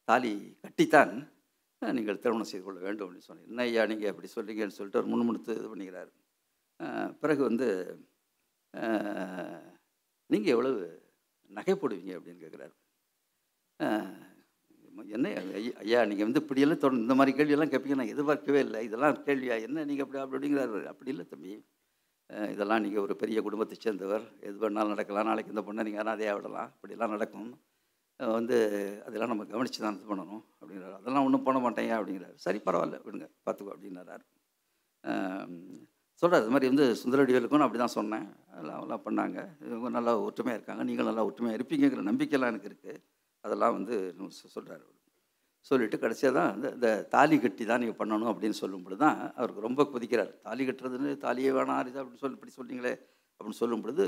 [0.05, 1.13] தாலி கட்டித்தான்
[1.79, 5.55] நீங்கள் திருமணம் செய்து கொள்ள வேண்டும் அப்படின்னு சொன்னேன் என்ன ஐயா நீங்கள் அப்படி சொல்கிறீங்கன்னு சொல்லிட்டு அவர் முன்முடுத்து
[5.59, 6.11] இது பண்ணிக்கிறார்.
[7.21, 7.69] பிறகு வந்து
[10.27, 10.81] நீங்கள் எவ்வளவு
[11.49, 12.75] நகை போடுவீங்க அப்படின்னு கேட்குறாரு
[15.07, 18.85] என்ன ஐயா- ஐயா நீங்கள் வந்து இப்படியெல்லாம் தொடர்ந்து இந்த மாதிரி கேள்வியெல்லாம் கேட்பீங்க நான் எதிர்பார்க்கவே இல்லை.
[18.85, 19.55] இதெல்லாம் கேள்வியா?
[19.63, 20.85] என்ன நீங்கள் அப்படி அப்படி அப்படிங்கிறாரு.
[20.85, 21.53] அப்படி இல்லை தம்பி.
[22.53, 24.25] இதெல்லாம் நீங்கள் ஒரு பெரிய குடும்பத்தை சேர்ந்தவர்.
[24.49, 25.29] எது வேணாலும் நடக்கலாம்.
[25.31, 26.71] நாளைக்கு இந்த பொண்ணை நீங்கள் அனாதையாக விடலாம்.
[26.77, 27.51] இப்படிலாம் நடக்கும்.
[28.37, 28.57] வந்து
[29.07, 30.97] அதெல்லாம் நம்ம கவனித்து தான் இது பண்ணணும் அப்படிங்கிறார்.
[31.01, 32.37] அதெல்லாம் ஒன்றும் பண்ண மாட்டேங்க அப்படிங்கிறார்.
[32.45, 34.17] சரி பரவாயில்ல விடுங்க பார்த்துக்கோ அப்படின்னாரு.
[36.23, 38.27] சொல்கிறார் இது மாதிரி வந்து சுந்தரடிவேலுக்கும் அப்படி தான் சொன்னேன்.
[38.53, 39.39] அதெல்லாம் எல்லாம் பண்ணாங்க.
[39.69, 40.83] இவங்க நல்லா ஒற்றுமையாக இருக்காங்க.
[40.89, 43.03] நீங்களும் நல்லா ஒற்றுமையாக இருப்பீங்கிற நம்பிக்கையெல்லாம் எனக்கு இருக்குது
[43.45, 43.95] அதெல்லாம் வந்து
[44.57, 44.83] சொல்கிறார்
[45.69, 49.67] சொல்லிட்டு கடைசியாக தான் இந்த இந்த தாலி கட்டி தான் நீங்கள் பண்ணணும் அப்படின்னு சொல்லும் பொழுது தான் அவருக்கு
[49.69, 50.33] ரொம்ப கொதிக்கிறார்.
[50.47, 52.95] தாலி கட்டுறதுன்னு தாலியே வேணாம் இது அப்படின்னு சொல்லி இப்படி சொன்னீங்களே
[53.37, 54.05] அப்படின்னு சொல்லும் பொழுது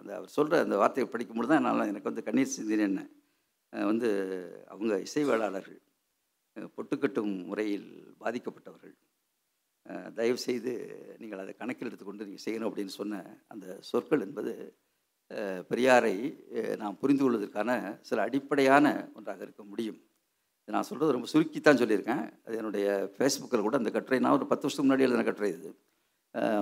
[0.00, 3.00] அந்த அவர் சொல்கிற அந்த வார்த்தையை படிக்கும் பொழுது தான் நான் எனக்கு வந்து கண்ணீர் சிந்தினேன்
[3.90, 4.10] வந்து
[4.72, 5.80] அவங்க இசைவேளாளர்கள்
[6.76, 7.88] பொட்டுக்கட்டும் முறையில்
[8.22, 8.94] பாதிக்கப்பட்டவர்கள்.
[9.86, 10.72] தயவுசெய்து தயவு செய்து
[11.20, 14.52] நீங்கள் அதை கணக்கில் எடுத்துக்கொண்டு நீங்கள் செய்யணும் அப்படின்னு சொன்ன அந்த சொற்கள் என்பது
[15.70, 16.14] பெரியாரை
[16.82, 17.70] நாம் புரிந்து கொள்வதற்கான
[18.08, 18.86] சில அடிப்படையான
[19.18, 19.98] ஒன்றாக இருக்க முடியும்.
[20.64, 22.22] இது நான் சொல்கிறது ரொம்ப சுருக்கித்தான் சொல்லியிருக்கேன்.
[22.46, 25.70] அது என்னுடைய ஃபேஸ்புக்கில் கூட அந்த கட்டுரை நான் ஒரு பத்து வருஷத்துக்கு முன்னாடி எழுதின கட்டுரை இது.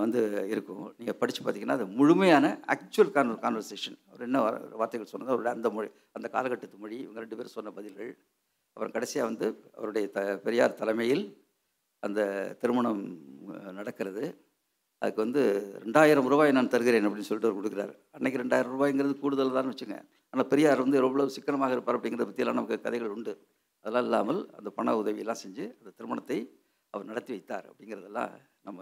[0.03, 0.21] வந்து
[0.53, 0.87] இருக்கும்.
[0.99, 4.41] நீங்கள் படித்து பார்த்தீங்கன்னா அது முழுமையான ஆக்சுவல் கான்வர் கான்வர்சேஷன் அவர் என்ன
[4.81, 8.11] வார்த்தைகள் சொன்னது அவருடைய அந்த மொழி அந்த காலகட்டத்து மொழி இவங்க ரெண்டு பேரும் சொன்ன பதில்கள்.
[8.75, 9.47] அப்புறம் கடைசியாக வந்து
[9.79, 11.25] அவருடைய த பெரியார் தலைமையில்
[12.03, 12.21] அந்த
[12.61, 13.03] திருமணம்
[13.79, 14.25] நடக்கிறது.
[15.03, 15.43] அதுக்கு வந்து
[15.85, 17.95] ரெண்டாயிரம் ரூபாய் நான் தருகிறேன் அப்படின்னு சொல்லிட்டு அவர் கொடுக்குறாரு.
[18.17, 19.97] அன்றைக்கி ரெண்டாயிரம் ரூபாய்ங்கிறது கூடுதல் தான் வச்சுங்க.
[20.33, 23.35] ஆனால் பெரியார் வந்து எவ்வளோ சிக்கனமாக இருப்பார் அப்படிங்கிறத பற்றியெல்லாம் நமக்கு கதைகள் உண்டு.
[23.85, 26.38] அதெல்லாம் இல்லாமல் அந்த பண உதவியெல்லாம் செஞ்சு அந்த திருமணத்தை
[26.95, 28.81] அவர் நடத்தி வைத்தார் அப்படிங்கிறதெல்லாம் நம்ம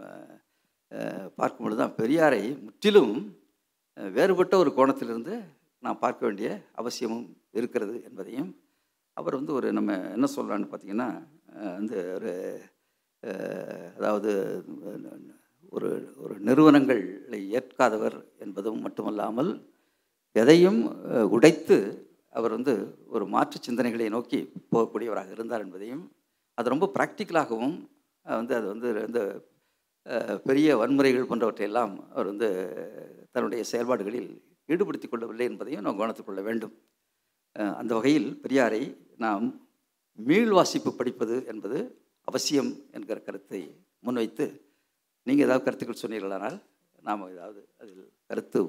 [1.34, 3.14] பார்க்கும் பொழுது தான் பெரியாரை முற்றிலும்
[3.96, 5.34] வேறுபட்ட ஒரு கோணத்திலிருந்து
[5.82, 8.50] நாம் பார்க்க வேண்டிய அவசியமும் இருக்கிறது என்பதையும்
[9.16, 11.08] அவர் வந்து ஒரு நம்ம என்ன சொல்லலான்னு பார்த்தீங்கன்னா
[11.76, 12.32] வந்து ஒரு
[13.96, 14.30] அதாவது
[15.72, 19.50] ஒரு ஒரு நிறுவனங்களை ஏற்காதவர் என்பதும் மட்டுமல்லாமல்
[20.36, 20.80] எதையும்
[21.32, 21.76] உடைத்து
[22.32, 22.74] அவர் வந்து
[23.06, 24.40] ஒரு மாற்று சிந்தனைகளை நோக்கி
[24.70, 26.04] போகக்கூடியவராக இருந்தார் என்பதையும்
[26.58, 27.76] அது ரொம்ப ப்ராக்டிக்கலாகவும்
[28.26, 29.20] வந்து அது வந்து இந்த
[30.44, 32.48] பெரிய வன்முறைகள் போன்றவற்றையெல்லாம் அவர் வந்து
[33.32, 34.30] தன்னுடைய செயல்பாடுகளில்
[34.68, 36.74] ஈடுபடுத்தி கொள்ளவில்லை என்பதையும் நாம் கவனத்துக் கொள்ள வேண்டும்.
[37.80, 38.82] அந்த வகையில் பெரியாரை
[39.16, 39.46] நாம்
[40.18, 41.78] மீள் வாசிப்பு படிப்பது என்பது
[42.28, 43.60] அவசியம் என்கிற கருத்தை
[44.00, 44.46] முன்வைத்து
[45.26, 46.58] நீங்கள் ஏதாவது கருத்துக்கள் சொன்னீர்களானால்
[47.02, 48.60] நாம் ஏதாவது அதில் கருத்து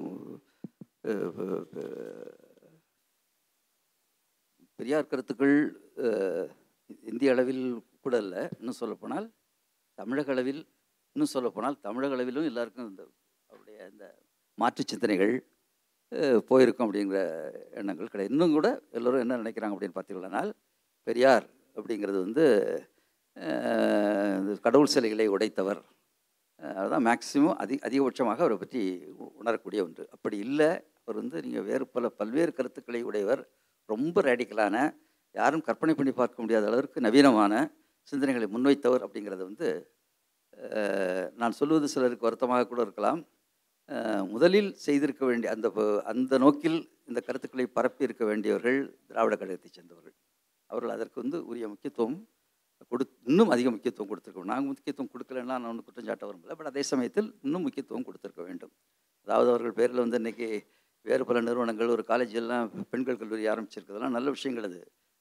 [4.78, 5.56] பெரியார் கருத்துக்கள்
[7.10, 7.64] இந்திய அளவில்
[8.04, 9.26] கூட இல்லை இன்னும் சொல்லப்போனால்
[9.98, 10.62] தமிழக அளவில்
[11.16, 13.02] இன்னும் சொல்லப்போனால் தமிழக அளவிலும் எல்லாருக்கும் இந்த
[13.50, 14.04] அவருடைய இந்த
[14.58, 15.34] மாற்று சிந்தனைகள்
[16.48, 17.20] போயிருக்கும் அப்படிங்கிற
[17.80, 18.32] எண்ணங்கள் கிடையாது.
[18.34, 20.42] இன்னும் கூட எல்லோரும் என்ன நினைக்கிறாங்க அப்படின்னு பார்த்தீங்கன்னா
[21.06, 22.44] பெரியார் அப்படிங்கிறது வந்து
[24.40, 25.80] இந்த கடவுள் சிலைகளை உடைத்தவர்.
[26.60, 28.82] அதுதான் மேக்சிமம் அதி அதிகபட்சமாக அவரை பற்றி
[29.40, 30.04] உணரக்கூடிய ஒன்று.
[30.14, 30.70] அப்படி இல்லை.
[31.02, 33.42] அவர் வந்து நீங்கள் வேறு பல பல்வேறு கருத்துக்களை உடையவர்.
[33.88, 34.76] ரொம்ப ரேடிக்கலான
[35.34, 37.52] யாரும் கற்பனை பண்ணி பார்க்க முடியாத அளவிற்கு நவீனமான
[38.10, 39.68] சிந்தனைகளை முன்வைத்தவர் அப்படிங்கிறத வந்து
[41.40, 43.20] நான் சொல்வது சிலருக்கு வருத்தமாக கூட இருக்கலாம்.
[44.34, 45.68] முதலில் செய்திருக்க வேண்டிய அந்த
[46.12, 46.78] அந்த நோக்கில்
[47.10, 50.14] இந்த கருத்துக்களை பரப்பி இருக்க வேண்டியவர்கள் திராவிட கழகத்தைச் சேர்ந்தவர்கள்.
[50.70, 52.18] அவர்கள் அதற்கு வந்து உரிய முக்கியத்துவம்
[52.90, 56.54] கொடு இன்னும் அதிக முக்கியத்துவம் கொடுத்துருக்கோம் நாங்கள் முக்கியத்துவம் கொடுக்கலன்னா நான் ஒன்று குற்றம் சாட்ட விரும்பல.
[56.58, 58.72] பட் அதே சமயத்தில் இன்னும் முக்கியத்துவம் கொடுத்துருக்க வேண்டும்.
[59.26, 60.48] அதாவது அவர்கள் பேரில் வந்து இன்றைக்கி
[61.06, 64.80] வேறு பல நிறுவனங்கள் ஒரு காலேஜ் எல்லாம் பெண்கள் கல்லூரி ஆரம்பிச்சிருக்கிறதெல்லாம் நல்ல விஷயங்கள் அது.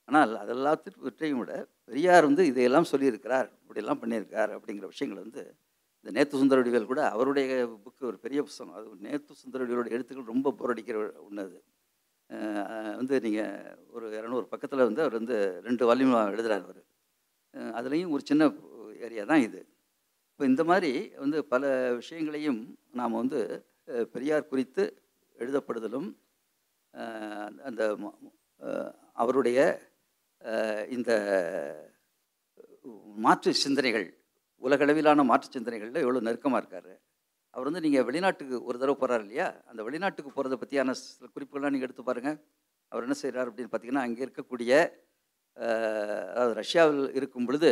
[0.10, 1.54] ஆனால் அதெல்லாத்திற்றையும் விட
[1.89, 5.41] பெரியார் வந்து இதையெல்லாம் சொல்லியிருக்கிறார் இப்படியெல்லாம் பண்ணியிருக்கார் அப்படிங்கிற விஷயங்கள் வந்து
[6.06, 7.48] இந்த நேத்து சுந்தரவடிகள் கூட அவருடைய
[7.84, 11.60] புக்கு ஒரு பெரிய புத்தகம் அது நேத்து சுந்தரடிவேலோட எழுத்துக்கள் ரொம்ப போரடிக்கிற ஒன்று அது.
[13.00, 15.36] வந்து நீங்கள் ஒரு இரநூறு பக்கத்தில் வந்து அவர் வந்து
[15.67, 16.82] ரெண்டு வால்யூம் எழுதுகிறார் அவர்.
[17.77, 18.44] அதுலேயும் ஒரு சின்ன
[19.08, 19.62] ஏரியா தான் இது.
[20.32, 20.92] இப்போ இந்த மாதிரி
[21.23, 21.63] வந்து பல
[22.00, 22.62] விஷயங்களையும்
[23.00, 23.40] நாம் வந்து
[24.13, 24.84] பெரியார் குறித்து
[25.42, 26.10] எழுதப்படுதலும்
[27.67, 27.81] அந்த
[29.21, 29.60] அவருடைய
[30.96, 31.12] இந்த
[33.25, 34.08] மாற்று சிந்தனைகள்
[34.63, 36.92] உலகளவிலான மாற்று சிந்தனைகளில் எவ்வளோ நெருக்கமாக இருக்கார்.
[37.54, 39.48] அவர் வந்து நீங்கள் வெளிநாட்டுக்கு ஒரு தடவை போகிறார் இல்லையா?
[39.69, 42.37] அந்த வெளிநாட்டுக்கு போகிறத பற்றியான சில குறிப்புகள்லாம் நீங்கள் எடுத்து பாருங்கள்
[42.92, 44.71] அவர் என்ன செய்கிறார் அப்படின்னு பார்த்தீங்கன்னா அங்கே இருக்கக்கூடிய
[46.35, 47.71] அதாவது ரஷ்யாவில் இருக்கும் பொழுது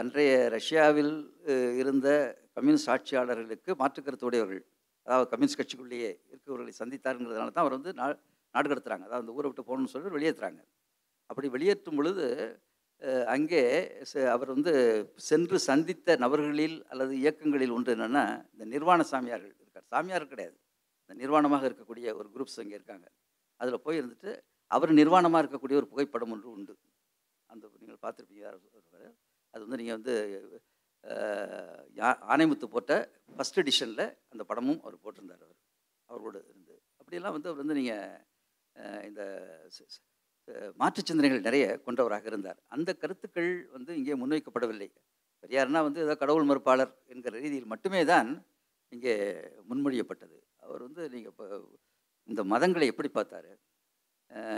[0.00, 1.14] அன்றைய ரஷ்யாவில்
[1.82, 2.08] இருந்த
[2.56, 4.62] கம்யூனிஸ்ட் ஆட்சியாளர்களுக்கு மாற்று கருத்து உடையவர்கள்.
[5.06, 8.06] அதாவது கம்யூனிஸ்ட் கட்சிக்குள்ளேயே இருக்கிறவர்களை சந்தித்தாருங்கிறதுனால தான் அவர் வந்து நா
[8.54, 9.04] நாடு கடத்துறாங்க.
[9.08, 10.60] அதாவது அந்த ஊரை விட்டு போகணும்னு சொல்லி வெளியேற்றுறாங்க
[11.30, 12.26] அப்படி வெளியேற்றும் பொழுது
[13.34, 13.62] அங்கே
[14.34, 14.72] அவர் வந்து
[15.28, 19.86] சென்று சந்தித்த நபர்களில் அல்லது இயக்கங்களில் ஒன்று என்னென்னா இந்த நிர்வாண சாமியார்கள் இருக்கார்.
[19.94, 20.56] சாமியார் கிடையாது.
[21.02, 23.06] இந்த நிர்வாணமாக இருக்கக்கூடிய ஒரு குரூப்ஸ் அங்கே இருக்காங்க.
[23.60, 24.30] அதில் போய் இருந்துட்டு
[24.70, 26.74] அவர் நிர்வாணமாக இருக்கக்கூடிய ஒரு புகைப்படம் ஒன்று உண்டு.
[27.52, 28.46] அந்த நீங்கள் பார்த்துருப்பீங்க
[29.54, 30.14] அது வந்து நீங்கள் வந்து
[31.06, 35.56] ஆனைமுத்து போட்ட ஃபஸ்ட் எடிஷனில் அந்த படமும் அவர் போட்டிருந்தார் அவர்.
[36.04, 36.82] அவரோடு இருந்து.
[36.90, 38.24] அப்படியெல்லாம் வந்து அவர் வந்து நீங்கள்
[39.04, 39.22] இந்த
[39.66, 42.62] ச- மாற்றுச் சிந்தனைகள் நிறைய கொண்டவராக இருந்தார்.
[42.66, 44.92] அந்த கருத்துக்கள் வந்து இங்கே முன்வைக்கப்படவில்லை.
[45.42, 48.46] பெரியார்னா வந்து ஏதோ கடவுள் மறுப்பாளர் என்கிற ரீதியில் மட்டுமே தான்
[48.88, 49.40] இங்கே
[49.70, 50.38] முன்மொழியப்பட்டது.
[50.56, 51.68] அவர் வந்து நீங்கள் இப்போ
[52.24, 53.58] இந்த மதங்களை எப்படி பார்த்தாரு?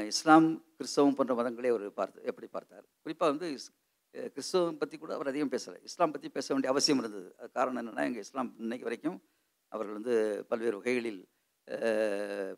[0.07, 2.85] இஸ்லாம் கிறிஸ்தவம் போன்ற மதங்களை அவர் பார்த்து எப்படி பார்த்தார்?
[3.03, 3.59] குறிப்பாக வந்து
[4.23, 5.83] கிறிஸ்தவம் பற்றி கூட அவர் அதிகம் பேசலை.
[5.83, 7.35] இஸ்லாம் பற்றி பேச வேண்டிய அவசியம் இருந்தது.
[7.39, 9.23] அது காரணம் என்னென்னா எங்கள் இஸ்லாம் இன்னைக்கு வரைக்கும்
[9.69, 11.29] அவர்கள் வந்து பல்வேறு வகைகளில்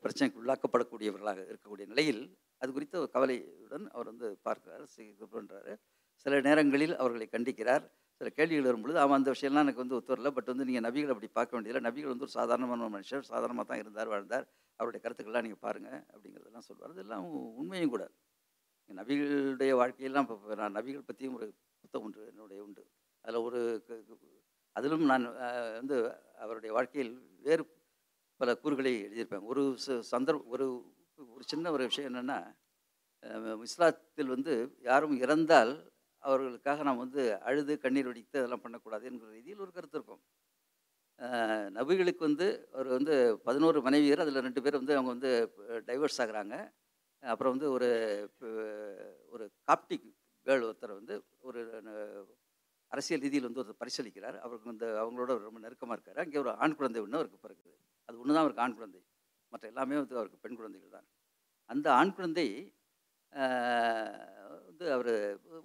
[0.02, 5.78] பிரச்சனைக்கு உள்ளாக்கப்படக்கூடியவர்களாக இருக்கக்கூடிய நிலையில் அது குறித்த ஒரு கவலையுடன் அவர் வந்து பார்க்கிறார் சி- இது பண்ணுறாரு
[6.16, 7.90] சில நேரங்களில் அவர்களை கண்டிக்கிறார்.
[8.12, 10.30] சில கேள்விகள் வரும்பொழுது அவன் அந்த விஷயம்லாம் எனக்கு வந்து ஒத்து வரல.
[10.30, 11.90] பட் வந்து நீங்கள் நபிகள் அப்படி பார்க்க வேண்டியதில்லை.
[11.90, 14.48] நபிகள் வந்து ஒரு சாதாரணமான மனுஷர் சாதாரணமாக தான் இருந்தார் வாழ்ந்தார்.
[14.76, 16.90] அவருடைய கருத்துக்கள்லாம் நீங்கள் பாருங்கள் அப்படிங்கிறதெல்லாம் சொல்வார்.
[16.90, 17.24] இதெல்லாம்
[17.56, 18.10] உண்மையும் கூட.
[18.96, 22.90] நபிகளுடைய வாழ்க்கையெல்லாம் இப்போ நான் நபிகள் பற்றியும் ஒரு புத்தகம் உண்டு என்னுடைய உண்டு.
[23.20, 23.84] அதில் ஒரு
[24.72, 25.32] அதிலும் நான்
[25.72, 27.66] வந்து அவருடைய வாழ்க்கையில் வேறு
[28.36, 29.42] பல கூறுகளை எழுதியிருப்பேன்.
[29.42, 32.54] ஒரு ச- சந்தர்ப்ப ஒரு ஒரு சின்ன ஒரு விஷயம் என்னென்னா
[33.66, 39.72] இஸ்லாத்தில் வந்து யாரும் இறந்தால் அவர்களுக்காக நாம் வந்து அழுது கண்ணீர் வடித்து அதெல்லாம் பண்ணக்கூடாது என்கிற ரீதியில் ஒரு
[39.72, 40.22] கருத்து இருக்கும்.
[41.74, 45.52] நபிகளுக்கு வந்து அவர் வந்து பதினோரு மனைவியர் அதில் ரெண்டு பேர் வந்து அவங்க வந்து
[45.86, 46.72] டைவர்ஸ் ஆகுறாங்க.
[47.22, 47.88] அப்புறம் வந்து ஒரு
[49.34, 50.06] ஒரு காப்டிக்
[50.46, 51.14] கேர்ள் ஒருத்தர் வந்து
[51.48, 51.60] ஒரு
[52.92, 56.20] அரசியல் ரீதியில் வந்து ஒருத்தர் பரிசீலிக்கிறார் அவருக்கு வந்து அவங்களோட ரொம்ப நெருக்கமாக இருக்கார்.
[56.24, 57.72] அங்கே ஒரு ஆண் குழந்தை ஒன்று அவருக்கு பிறகுது
[58.08, 59.00] அது ஒன்று தான் அவருக்கு ஆண் குழந்தை.
[59.52, 61.06] மற்ற எல்லாமே வந்து அவருக்கு பெண் குழந்தைகள் தான்.
[61.70, 62.46] அந்த ஆண் குழந்தை
[64.68, 65.12] வந்து அவர்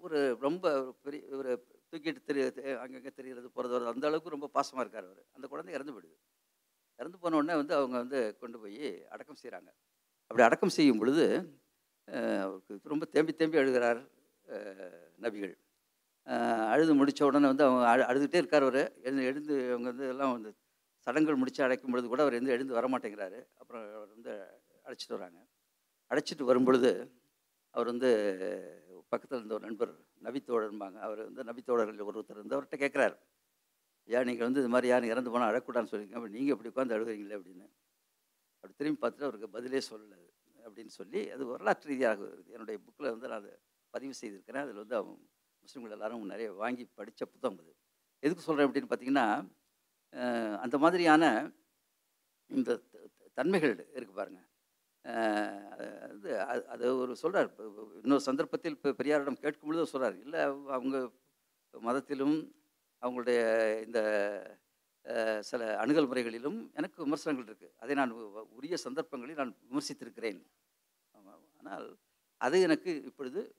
[0.05, 0.65] ஒரு ரொம்ப
[1.05, 1.51] பெரிய ஒரு
[1.91, 2.43] தூக்கிட்டு தெரிய
[2.83, 5.23] அங்கங்கே தெரிகிறது போகிறது வருது அந்த அளவுக்கு ரொம்ப பாசமாக இருக்கார் அவர்.
[5.37, 6.17] அந்த குழந்தை இறந்து போயிடுது.
[6.99, 8.81] இறந்து போன உடனே வந்து அவங்க வந்து கொண்டு போய்
[9.13, 9.69] அடக்கம் செய்கிறாங்க
[10.32, 11.26] அப்படி அடக்கம் செய்யும் பொழுது
[12.45, 14.01] அவருக்கு ரொம்ப தேம்பி தேம்பி அழுகிறார்
[15.26, 15.55] நபிகள்.
[16.73, 18.82] அழுது முடித்த உடனே வந்து அவங்க அழு அழுதுகிட்டே இருக்கார் அவர்.
[19.07, 20.51] எழுந்து எழுந்து அவங்க வந்து எல்லாம் வந்து
[21.07, 23.39] சடங்குகள் முடித்து அடைக்கும் பொழுது கூட அவர் எழுந்து எழுந்து வரமாட்டேங்கிறாரு.
[23.61, 24.32] அப்புறம் அவர் வந்து
[24.88, 25.39] அழைச்சிட்டு வராங்க.
[26.11, 26.91] அழைச்சிட்டு வரும்பொழுது
[27.76, 28.09] அவர் வந்து
[29.11, 29.91] பக்கத்தில் இருந்த ஒரு நண்பர்
[30.28, 33.15] நபித்தோழர்பாங்க அவர் வந்து நபித்தோழர்கள் ஒருத்தர் வந்து அவர்கிட்ட கேட்குறாரு.
[34.09, 37.38] ஏன் நீங்கள் வந்து இது மாதிரி யாரும் இறந்து போனால் அழக்கூடாதுன்னு சொல்லியிருக்கீங்க அப்போ நீங்கள் இப்படி உட்காந்து அழுகுறீங்களே
[37.39, 37.65] அப்படின்னு.
[38.66, 40.22] அப்படி திரும்பி பார்த்துட்டு அவருக்கு பதிலே சொல்லலை
[40.66, 42.47] அப்படின்னு சொல்லி அது வரலாற்று ரீதியாக வருது.
[42.47, 43.51] என்னுடைய புக்கில் வந்து நான் அதை
[43.89, 44.63] பதிவு செய்திருக்கிறேன்.
[44.63, 45.18] அதில் வந்து அவன்
[45.63, 47.74] முஸ்லீம்கள் எல்லாரும் நிறைய வாங்கி படித்த புத்தகம் அது.
[48.20, 49.28] எதுக்கு சொல்கிறேன் அப்படின்னு பார்த்தீங்கன்னா
[50.57, 51.24] அந்த மாதிரியான
[52.49, 54.47] இந்த த- தன்மைகள் இருக்குது பாருங்கள்
[56.09, 57.49] அது அது- அது ஒரு சொல்கிறார்
[58.01, 60.41] இன்னொரு சந்தர்ப்பத்தில் இப்போ பெரியாரிடம் கேட்கும் பொழுது சொல்கிறார் இல்லை
[60.78, 60.97] அவங்க
[61.72, 62.38] மதத்திலும்
[63.01, 63.39] அவங்களுடைய
[63.86, 63.99] இந்த
[65.39, 68.11] சில அணுகல் முறைகளிலும் எனக்கு விமர்சனங்கள் இருக்குது அதை நான்
[68.49, 70.45] உரிய சந்தர்ப்பங்களில் நான் விமர்சித்திருக்கிறேன்.
[71.57, 71.97] ஆனால்
[72.37, 73.55] அது எனக்கு இப்பொழுது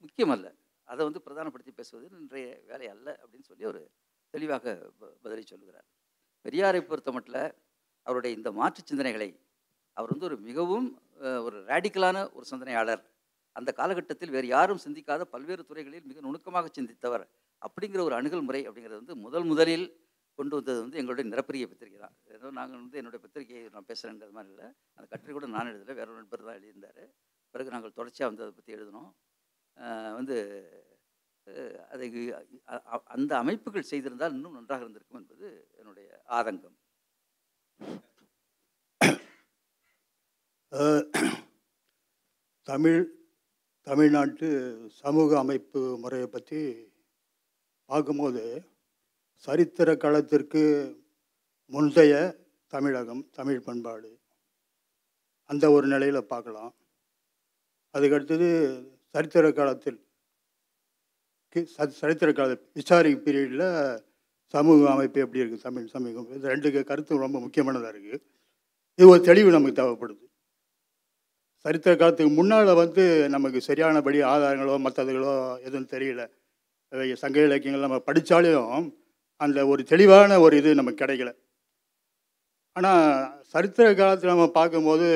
[0.00, 0.54] முக்கியமல்ல.
[0.84, 3.90] அதை வந்து பிரதானப்படுத்தி பேசுவது இன்றைய வேலை அல்ல அப்படின்னு சொல்லி ஒரு
[4.30, 5.84] தெளிவாக ப- பதிலை சொல்லுகிறார்.
[6.44, 7.54] பெரியாரை பொறுத்த மட்டில்
[8.02, 9.40] அவருடைய இந்த மாற்று சிந்தனைகளை
[9.92, 13.10] அவர் வந்து ஒரு மிகவும் ஒரு ரேடிக்கலான ஒரு சிந்தனையாளர்.
[13.52, 17.28] அந்த காலகட்டத்தில் வேறு யாரும் சிந்திக்காத பல்வேறு துறைகளில் மிக நுணுக்கமாக சிந்தித்தவர்.
[17.60, 20.01] அப்படிங்கிற ஒரு அணுகல் முறை அப்படிங்கிறது வந்து முதல் முதலில்
[20.34, 22.16] கொண்டு வந்தது வந்து எங்களுடைய நிரப்பரிய பத்திரிகை தான்.
[22.24, 24.70] ஏதோ நாங்கள் வந்து என்னுடைய பத்திரிகையை நான் பேசுகிறேங்கிறது மாதிரி இல்லை.
[24.94, 27.08] அந்த கட்டுரை கூட நான் எழுதலை வேற ஒரு நண்பர் தான் எழுதியிருந்தார்.
[27.50, 29.12] பிறகு நாங்கள் தொடர்ச்சியாக வந்து அதை பற்றி எழுதினோம்.
[30.14, 30.36] வந்து
[31.90, 32.32] அதை
[32.68, 36.78] அ- அந்த அமைப்புகள் செய்திருந்தால் இன்னும் நன்றாக இருந்திருக்கும் என்பது என்னுடைய ஆதங்கம்.
[42.62, 43.20] தமிழ்
[43.82, 44.48] தமிழ்நாட்டு
[44.90, 46.60] சமூக அமைப்பு முறையை பற்றி
[47.84, 48.71] பார்க்கும்போது
[49.44, 50.96] சரித்திர காலத்திற்கு
[51.66, 52.36] முந்தைய
[52.66, 54.18] தமிழகம் தமிழ் பண்பாடு.
[55.44, 56.74] அந்த ஒரு நிலையில் பார்க்கலாம்.
[57.98, 60.06] அதுக்கடுத்தது சரித்திர காலத்தில்
[61.54, 64.02] கி- சரித்திர கால ஹிஸ்டாரிக் பீரியடில்
[64.46, 68.22] சமூக அமைப்பு எப்படி இருக்குது தமிழ் சமூகம் இது ரெண்டு கருத்து ரொம்ப முக்கியமானதாக இருக்குது
[68.94, 70.26] இது ஒரு தெளிவு நமக்கு தேவைப்படுது.
[71.56, 76.30] சரித்திர காலத்துக்கு முன்னால் வந்து நமக்கு சரியானபடி ஆதாரங்களோ மற்றதுகளோ எதுவும் தெரியல.
[77.12, 78.96] சங்க இலக்கியங்கள் நம்ம படித்தாலும்
[79.44, 81.30] அந்த ஒரு தெளிவான ஒரு இது நமக்கு கிடைக்கல.
[82.76, 83.06] ஆனால்
[83.52, 85.06] சரித்திர காலத்தில் நம்ம பார்க்கும்போது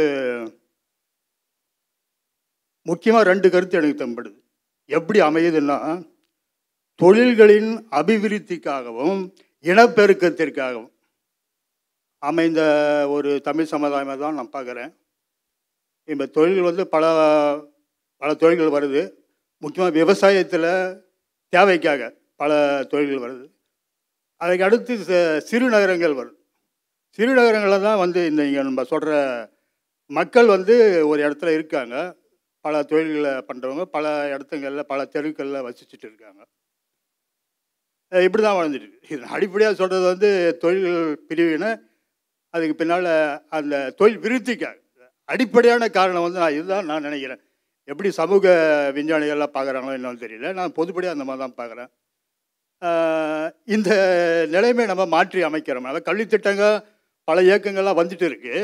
[2.89, 4.37] முக்கியமாக ரெண்டு கருத்து எனக்கு தென்படுது.
[4.99, 5.79] எப்படி அமையுதுன்னா
[7.01, 9.23] தொழில்களின் அபிவிருத்திக்காகவும்
[9.71, 10.93] இனப்பெருக்கத்திற்காகவும்.
[12.23, 12.61] அமைந்த
[13.15, 14.93] ஒரு தமிழ் சமுதாயமாக தான் நான் பார்க்குறேன்.
[16.13, 17.05] இப்போ தொழில்கள் வந்து பல
[18.23, 19.03] பல தொழில்கள் வருது.
[19.63, 20.71] முக்கியமாக விவசாயத்தில்
[21.53, 22.09] தேவைக்காக
[22.41, 22.53] பல
[22.93, 23.47] தொழில்கள் வருது.
[24.37, 26.39] அதுக்கு அடுத்து ச- சிறு நகரங்கள் வரும்.
[27.09, 29.13] சிறு நகரங்களில் தான் வந்து இந்த இங்கே நம்ம சொல்கிற
[30.11, 30.75] மக்கள் வந்து
[31.09, 32.17] ஒரு இடத்துல இருக்காங்க.
[32.61, 36.43] பல தொழில்களை பண்ணுறவங்க பல இடத்துங்களில் பல தெருக்களில் வசிச்சுட்டு இருக்காங்க.
[38.25, 41.71] இப்படி தான் வளர்ந்துட்டு இது அடிப்படையாக சொல்கிறது வந்து தொழில்கள் பிரிவினை
[42.51, 44.77] அதுக்கு பின்னால் அந்த தொழில் விருத்திக்காக.
[45.25, 47.41] அடிப்படையான காரணம் வந்து நான் இதுதான் நான் நினைக்கிறேன்.
[47.85, 48.49] எப்படி சமூக
[48.95, 50.53] விஞ்ஞானிகள்லாம் பார்க்குறாங்களோ என்னன்னு தெரியல.
[50.53, 51.91] நான் பொதுப்படியாக அந்த மாதிரி தான் பார்க்குறேன்.
[53.77, 53.91] இந்த
[54.55, 55.87] நிலைமை நம்ம மாற்றி அமைக்கிறோம்.
[55.91, 56.77] அதாவது கல்வித்திட்டங்கள்
[57.29, 58.57] பல இயக்கங்கள்லாம் வந்துட்டு இருக்கு.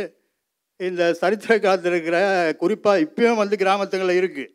[0.81, 2.19] இந்த சரித்திர காலத்தில் இருக்கிற
[2.63, 4.51] குறிப்பாக இப்பயும் வந்து கிராமத்துங்களில் இருக்குது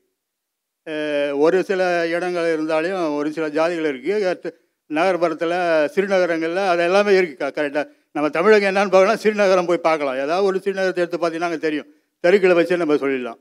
[1.45, 1.81] ஒரு சில
[2.15, 4.51] இடங்கள் இருந்தாலும் ஒரு சில ஜாதிகள் இருக்குது
[4.89, 5.55] நகர்ப்புறத்தில்
[5.93, 7.85] சிறுநகரங்களில் அது எல்லாமே இருக்குது கரெக்டாக
[8.15, 10.17] நம்ம தமிழகம் என்னன்னு பார்க்கலாம் சிறுநகரம் போய் பார்க்கலாம்.
[10.23, 11.89] ஏதாவது ஒரு சிறுநகரத்தை எடுத்து பார்த்தீங்கன்னா அங்கே தெரியும்.
[12.23, 13.39] தெருக்களை வச்சு நம்ம சொல்லிடலாம்.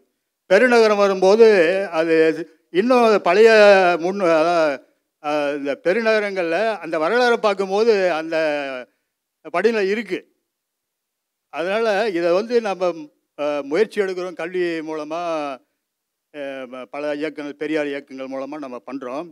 [0.50, 1.46] பெருநகரம் வரும்போது
[2.00, 2.14] அது
[2.80, 3.50] இன்னும் பழைய
[4.04, 4.82] முன் அதாவது,
[5.58, 8.36] இந்த பெருநகரங்களில் அந்த வரலாறை பார்க்கும்போது அந்த
[9.54, 10.26] படிநிலை இருக்குது
[11.52, 12.92] அதனால் இதை வந்து நம்ம
[13.70, 14.38] முயற்சி எடுக்கிறோம்.
[14.40, 15.60] கல்வி மூலமாக
[16.94, 19.28] பல இயக்கங்கள் பெரியார் இயக்கங்கள் மூலமாக நம்ம பண்ணுறோம்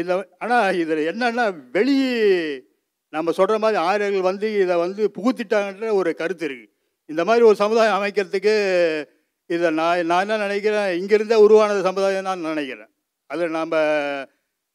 [0.00, 0.14] இதை
[0.44, 1.44] ஆனால் இதில் என்னென்னா
[1.76, 1.96] வெளி
[3.12, 6.72] நம்ம சொல்கிற மாதிரி ஆரியர்கள் வந்து இதை வந்து புகுத்திட்டாங்கன்ற ஒரு கருத்து இருக்குது
[7.12, 8.54] இந்த மாதிரி ஒரு சமுதாயம் அமைக்கிறதுக்கு
[9.50, 10.88] இதை நான் நான் என்ன நினைக்கிறேன்?
[11.00, 12.90] இங்கிருந்தே உருவானது சமுதாயம் தான் நினைக்கிறேன்.
[13.30, 13.74] அது நாம்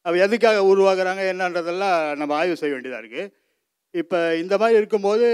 [0.05, 3.31] அவ எதுக்காக உருவாக்குறாங்க என்னன்றதெல்லாம் நம்ம ஆய்வு செய்ய வேண்டியதாக இருக்குது
[3.93, 5.27] இப்போ இந்த மாதிரி இருக்கும்போது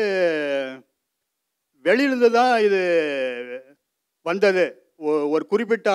[1.85, 2.79] வெளியிலிருந்து தான் இது
[4.25, 4.63] வந்தது.
[5.01, 5.89] ஒ- ஒரு குறிப்பிட்ட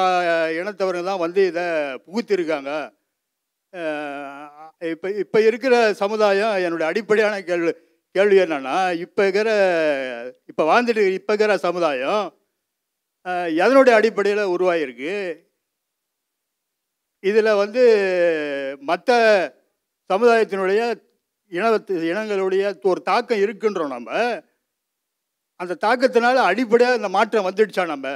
[0.57, 1.65] இனத்தவர்கள் தான் வந்து இதை
[2.07, 2.71] புகுத்திருக்காங்க.
[4.93, 7.73] இப்போ இப்போ இருக்கிற சமுதாயம் என்னுடைய அடிப்படையான கேள்வி
[8.15, 9.51] கேள்வி என்னென்னா இப்போ இருக்கிற
[10.47, 12.25] இப்போ வாழ்ந்துட்டு இப்போ இருக்கிற சமுதாயம்
[13.59, 15.13] எதனுடைய அடிப்படையில் உருவாகிருக்கு
[17.29, 17.83] இதில் வந்து
[18.91, 19.11] மற்ற
[20.11, 20.81] சமுதாயத்தினுடைய
[21.53, 24.11] இனத்து இனங்களுடைய ஒரு தாக்கம் இருக்குன்றோம் நம்ம.
[25.61, 28.09] அந்த தாக்கத்தினால அடிப்படையாக அந்த மாற்றம் வந்துடுச்சா நம்ம?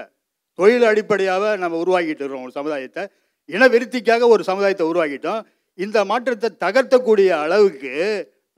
[0.58, 3.02] தொழில் அடிப்படையாக நம்ம உருவாக்கிட்டு இருக்கிறோம் ஒரு சமுதாயத்தை.
[3.48, 5.42] இனவிருத்திக்காக ஒரு சமுதாயத்தை உருவாக்கிட்டோம்.
[5.78, 7.92] இந்த மாற்றத்தை தகர்த்தக்கூடிய அளவுக்கு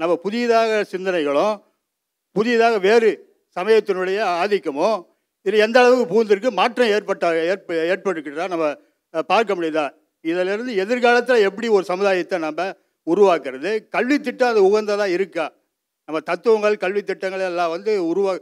[0.00, 1.56] நம்ம புதியதாக சிந்தனைகளும்
[2.36, 3.10] புதியதாக வேறு
[3.56, 4.98] சமயத்தினுடைய ஆதிக்கமும்
[5.46, 8.66] இது எந்த அளவுக்கு பூந்திருக்கு மாற்றம் ஏற்பட்ட ஏற்ப ஏற்பட்டுக்கிட்டா நம்ம
[9.32, 9.84] பார்க்க முடியுதா?
[10.24, 12.62] இதிலிருந்து எதிர்காலத்தில் எப்படி ஒரு சமுதாயத்தை நம்ம
[13.06, 13.70] உருவாக்குறது?
[13.88, 15.46] கல்வி திட்டம் அது உகந்ததாக இருக்கா?
[16.08, 18.32] நம்ம தத்துவங்கள் கல்வி திட்டங்கள் எல்லாம் வந்து உருவா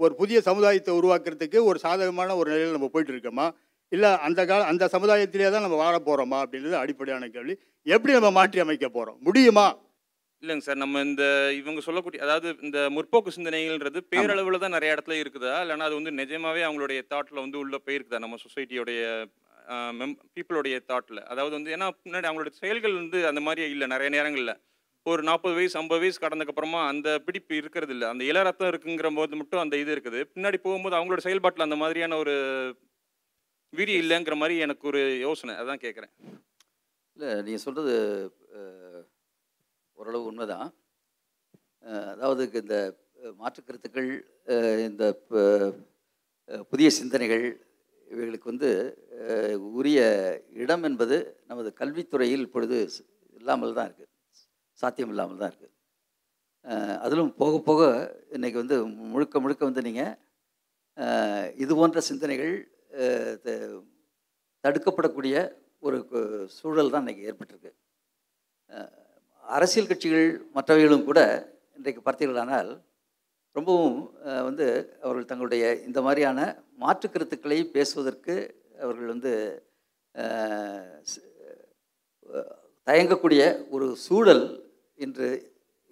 [0.00, 3.46] ஒரு புதிய சமுதாயத்தை உருவாக்குறதுக்கு ஒரு சாதகமான ஒரு நிலையில் நம்ம போயிட்டு இருக்கோமா
[3.92, 7.54] இல்லை அந்த கால அந்த சமுதாயத்திலே தான் நம்ம வாழ போகிறோமா அப்படின்றது அடிப்படையான கேள்வி.
[7.86, 9.66] எப்படி நம்ம மாற்றி அமைக்க போகிறோம் முடியுமா?
[10.42, 10.80] இல்லைங்க சார்.
[10.82, 11.24] நம்ம இந்த
[11.56, 15.54] இவங்க சொல்லக்கூடிய அதாவது இந்த முற்போக்கு சிந்தனைகள்ன்றது பேரளவில் தான் நிறைய இடத்துல இருக்குதா?
[15.62, 18.22] இல்லைன்னா அது வந்து நிஜமாவே அவங்களுடைய தாட்டில் வந்து உள்ள போயிருக்குதா?
[18.26, 19.00] நம்ம சொசைட்டியோடைய
[19.98, 24.54] மெம் பீப்புளுடைய தாட்டில் அதாவது வந்து ஏன்னா முன்னாடி அவங்களோட செயல்கள் வந்து அந்த மாதிரி இல்லை நிறைய நேரங்களில்.
[25.06, 29.62] ஒரு நாற்பது வயசு ஐம்பது வயசு கடந்தக்கப்புறமா அந்த பிடிப்பு இருக்கிறது இல்லை அந்த இளரத்தம் இருக்குங்கிற போது மட்டும்
[29.64, 30.20] அந்த இது இருக்குது.
[30.34, 32.34] பின்னாடி போகும்போது அவங்களோட செயல்பாட்டில் அந்த மாதிரியான ஒரு
[33.72, 35.54] வீரி இல்லைங்கிற மாதிரி எனக்கு ஒரு யோசனை.
[35.62, 36.12] அதான் கேட்குறேன்
[37.16, 37.94] இல்லை நீங்கள் சொல்கிறது
[39.98, 40.68] ஓரளவு உண்மைதான்.
[42.14, 42.76] அதாவது இந்த
[43.40, 45.04] மாற்றுக்கருத்துக்கள் கருத்துக்கள் இந்த
[46.72, 47.44] புதிய சிந்தனைகள்
[48.10, 48.70] இவைகளுக்கு வந்து
[49.78, 50.00] உரிய
[50.62, 52.78] இடம் என்பது நமது கல்வித்துறையில் இப்பொழுது
[53.36, 54.12] இல்லாமல் தான் இருக்குது
[54.78, 55.74] சாத்தியம் இல்லாமல் தான் இருக்குது
[57.04, 57.82] அதிலும் போக போக
[58.36, 58.76] இன்றைக்கி வந்து
[59.12, 60.14] முழுக்க முழுக்க வந்து நீங்கள்
[61.62, 62.54] இது போன்ற சிந்தனைகள்
[64.64, 65.36] தடுக்கப்படக்கூடிய
[65.86, 65.98] ஒரு
[66.56, 67.70] சூழல் தான் இன்றைக்கி ஏற்பட்டிருக்கு.
[69.44, 71.20] அரசியல் கட்சிகள் மற்றவைகளும் கூட
[71.78, 72.70] இன்றைக்கு பார்த்தீர்களானால்
[73.52, 74.12] ரொம்பவும்
[74.44, 74.66] வந்து
[75.02, 76.40] அவர்கள் தங்களுடைய இந்த மாதிரியான
[76.76, 78.34] மாற்றுக் கருத்துக்களை பேசுவதற்கு
[78.78, 79.32] அவர்கள் வந்து
[82.86, 84.44] தயங்கக்கூடிய ஒரு சூழல்
[84.94, 85.28] இன்று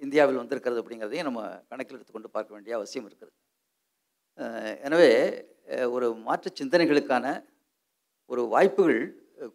[0.00, 3.34] இந்தியாவில் வந்திருக்கிறது அப்படிங்கிறதையும் நம்ம கணக்கில் எடுத்துக்கொண்டு பார்க்க வேண்டிய அவசியம் இருக்குது.
[4.82, 5.10] எனவே
[5.90, 7.26] ஒரு மாற்று சிந்தனைகளுக்கான
[8.30, 9.00] ஒரு வாய்ப்புகள்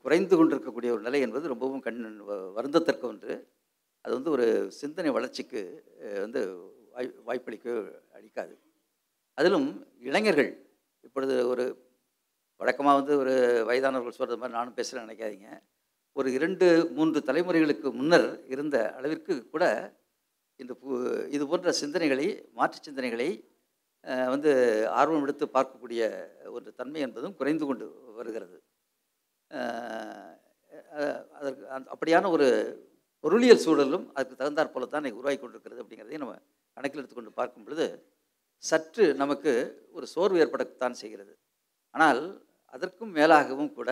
[0.01, 3.33] குறைந்து கொண்டிருக்கக்கூடிய ஒரு நிலை என்பது ரொம்பவும் கண் வ- வருந்தத்தக்க ஒன்று.
[4.05, 5.61] அது வந்து ஒரு சிந்தனை வளர்ச்சிக்கு
[6.19, 6.41] வந்து
[6.95, 7.67] வாய் வாய்ப்பளிக்க
[8.17, 8.53] அளிக்காது.
[9.37, 9.69] அதிலும்
[10.09, 10.51] இளைஞர்கள்
[11.07, 11.65] இப்பொழுது ஒரு
[12.61, 13.33] வழக்கமாக வந்து ஒரு
[13.69, 15.49] வயதானவர்கள் சொல்கிறது மாதிரி நானும் பேசுகிறேன் நினைக்காதீங்க.
[16.15, 16.67] ஒரு இரண்டு
[16.97, 19.65] மூன்று தலைமுறைகளுக்கு முன்னர் இருந்த அளவிற்கு கூட
[20.59, 20.89] இந்த பு
[21.35, 22.27] இது போன்ற சிந்தனைகளை
[22.57, 23.29] மாற்று சிந்தனைகளை
[24.33, 24.51] வந்து
[24.99, 26.01] ஆர்வம் எடுத்து பார்க்கக்கூடிய
[26.55, 27.85] ஒரு தன்மை என்பதும் குறைந்து கொண்டு
[28.19, 28.57] வருகிறது.
[31.37, 31.63] அதற்கு
[31.93, 32.47] அப்படியான ஒரு
[33.23, 36.37] பொருளியல் சூழலும் அதுக்கு தகுந்தாற் போல தான் உருவாகி கொண்டிருக்கிறது அப்படிங்கிறதையும் நம்ம
[36.77, 37.85] கணக்கில் எடுத்துக்கொண்டு பார்க்கும் பொழுது
[38.63, 39.51] சற்று நமக்கு
[39.91, 41.33] ஒரு சோர்வு ஏற்படத்தான் செய்கிறது.
[41.95, 42.21] ஆனால்
[42.73, 43.89] அதற்கும் மேலாகவும் கூட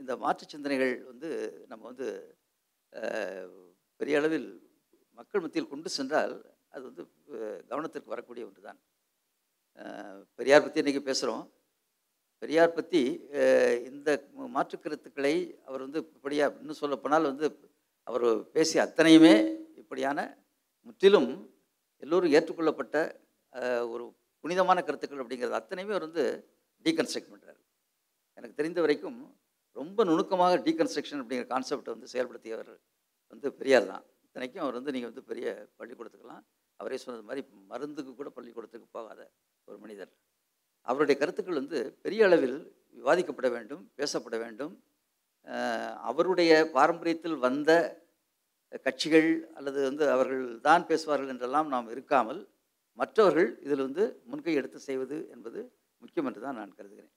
[0.00, 1.28] இந்த மாற்று சிந்தனைகள் வந்து
[1.68, 2.06] நம்ம வந்து
[4.00, 4.48] பெரிய அளவில்
[5.18, 6.34] மக்கள் மத்தியில் கொண்டு சென்றால்
[6.74, 7.04] அது வந்து
[7.70, 8.80] கவனத்திற்கு வரக்கூடிய ஒன்று தான்
[10.38, 11.44] பெரியார் பற்றி இன்றைக்கி பேசுகிறோம்
[12.42, 13.00] பெரியார் பற்றி
[13.90, 14.08] இந்த
[14.56, 15.34] மாற்றுக் கருத்துக்களை
[15.66, 17.46] அவர் வந்து இப்படியா இன்னும் சொல்லப்போனால் வந்து
[18.06, 19.34] அவர் பேசிய அத்தனையுமே
[19.82, 20.18] இப்படியான
[20.86, 21.30] முற்றிலும்
[22.02, 22.96] எல்லோரும் ஏற்றுக்கொள்ளப்பட்ட
[23.92, 24.04] ஒரு
[24.44, 26.24] புனிதமான கருத்துக்கள் அப்படிங்கிறது அத்தனையுமே அவர் வந்து
[26.84, 27.60] டீகன்ஸ்ட்ரக்ட் பண்ணுறாரு
[28.38, 29.18] எனக்கு தெரிந்த வரைக்கும்
[29.80, 32.72] ரொம்ப நுணுக்கமாக டீகன்ஸ்ட்ரக்ஷன் அப்படிங்கிற கான்செப்டை வந்து செயல்படுத்தியவர்
[33.32, 34.04] வந்து பெரியார் தான்.
[34.26, 35.46] இத்தனைக்கும் அவர் வந்து நீங்கள் வந்து பெரிய
[35.78, 36.44] பள்ளிக்கூடத்துக்கெல்லாம்
[36.80, 39.20] அவரே சொன்னது மாதிரி மருந்துக்கு கூட பள்ளிக்கூடத்துக்கு போகாத
[39.68, 40.12] ஒரு மனிதர்.
[40.88, 42.58] அவருடைய கருத்துக்கள் வந்து பெரிய அளவில்
[42.98, 44.74] விவாதிக்கப்பட வேண்டும் பேசப்பட வேண்டும்.
[46.10, 47.70] அவருடைய பாரம்பரியத்தில் வந்த
[48.86, 52.40] கட்சிகள் அல்லது வந்து அவர்கள் தான் பேசுவார்கள் என்றெல்லாம் நாம் இருக்காமல்
[52.98, 55.60] மற்றவர்கள் இதில் வந்து முன்கை எடுத்து செய்வது என்பது
[56.02, 57.12] முக்கியம் என்று தான் நான் கருதுகிறேன்.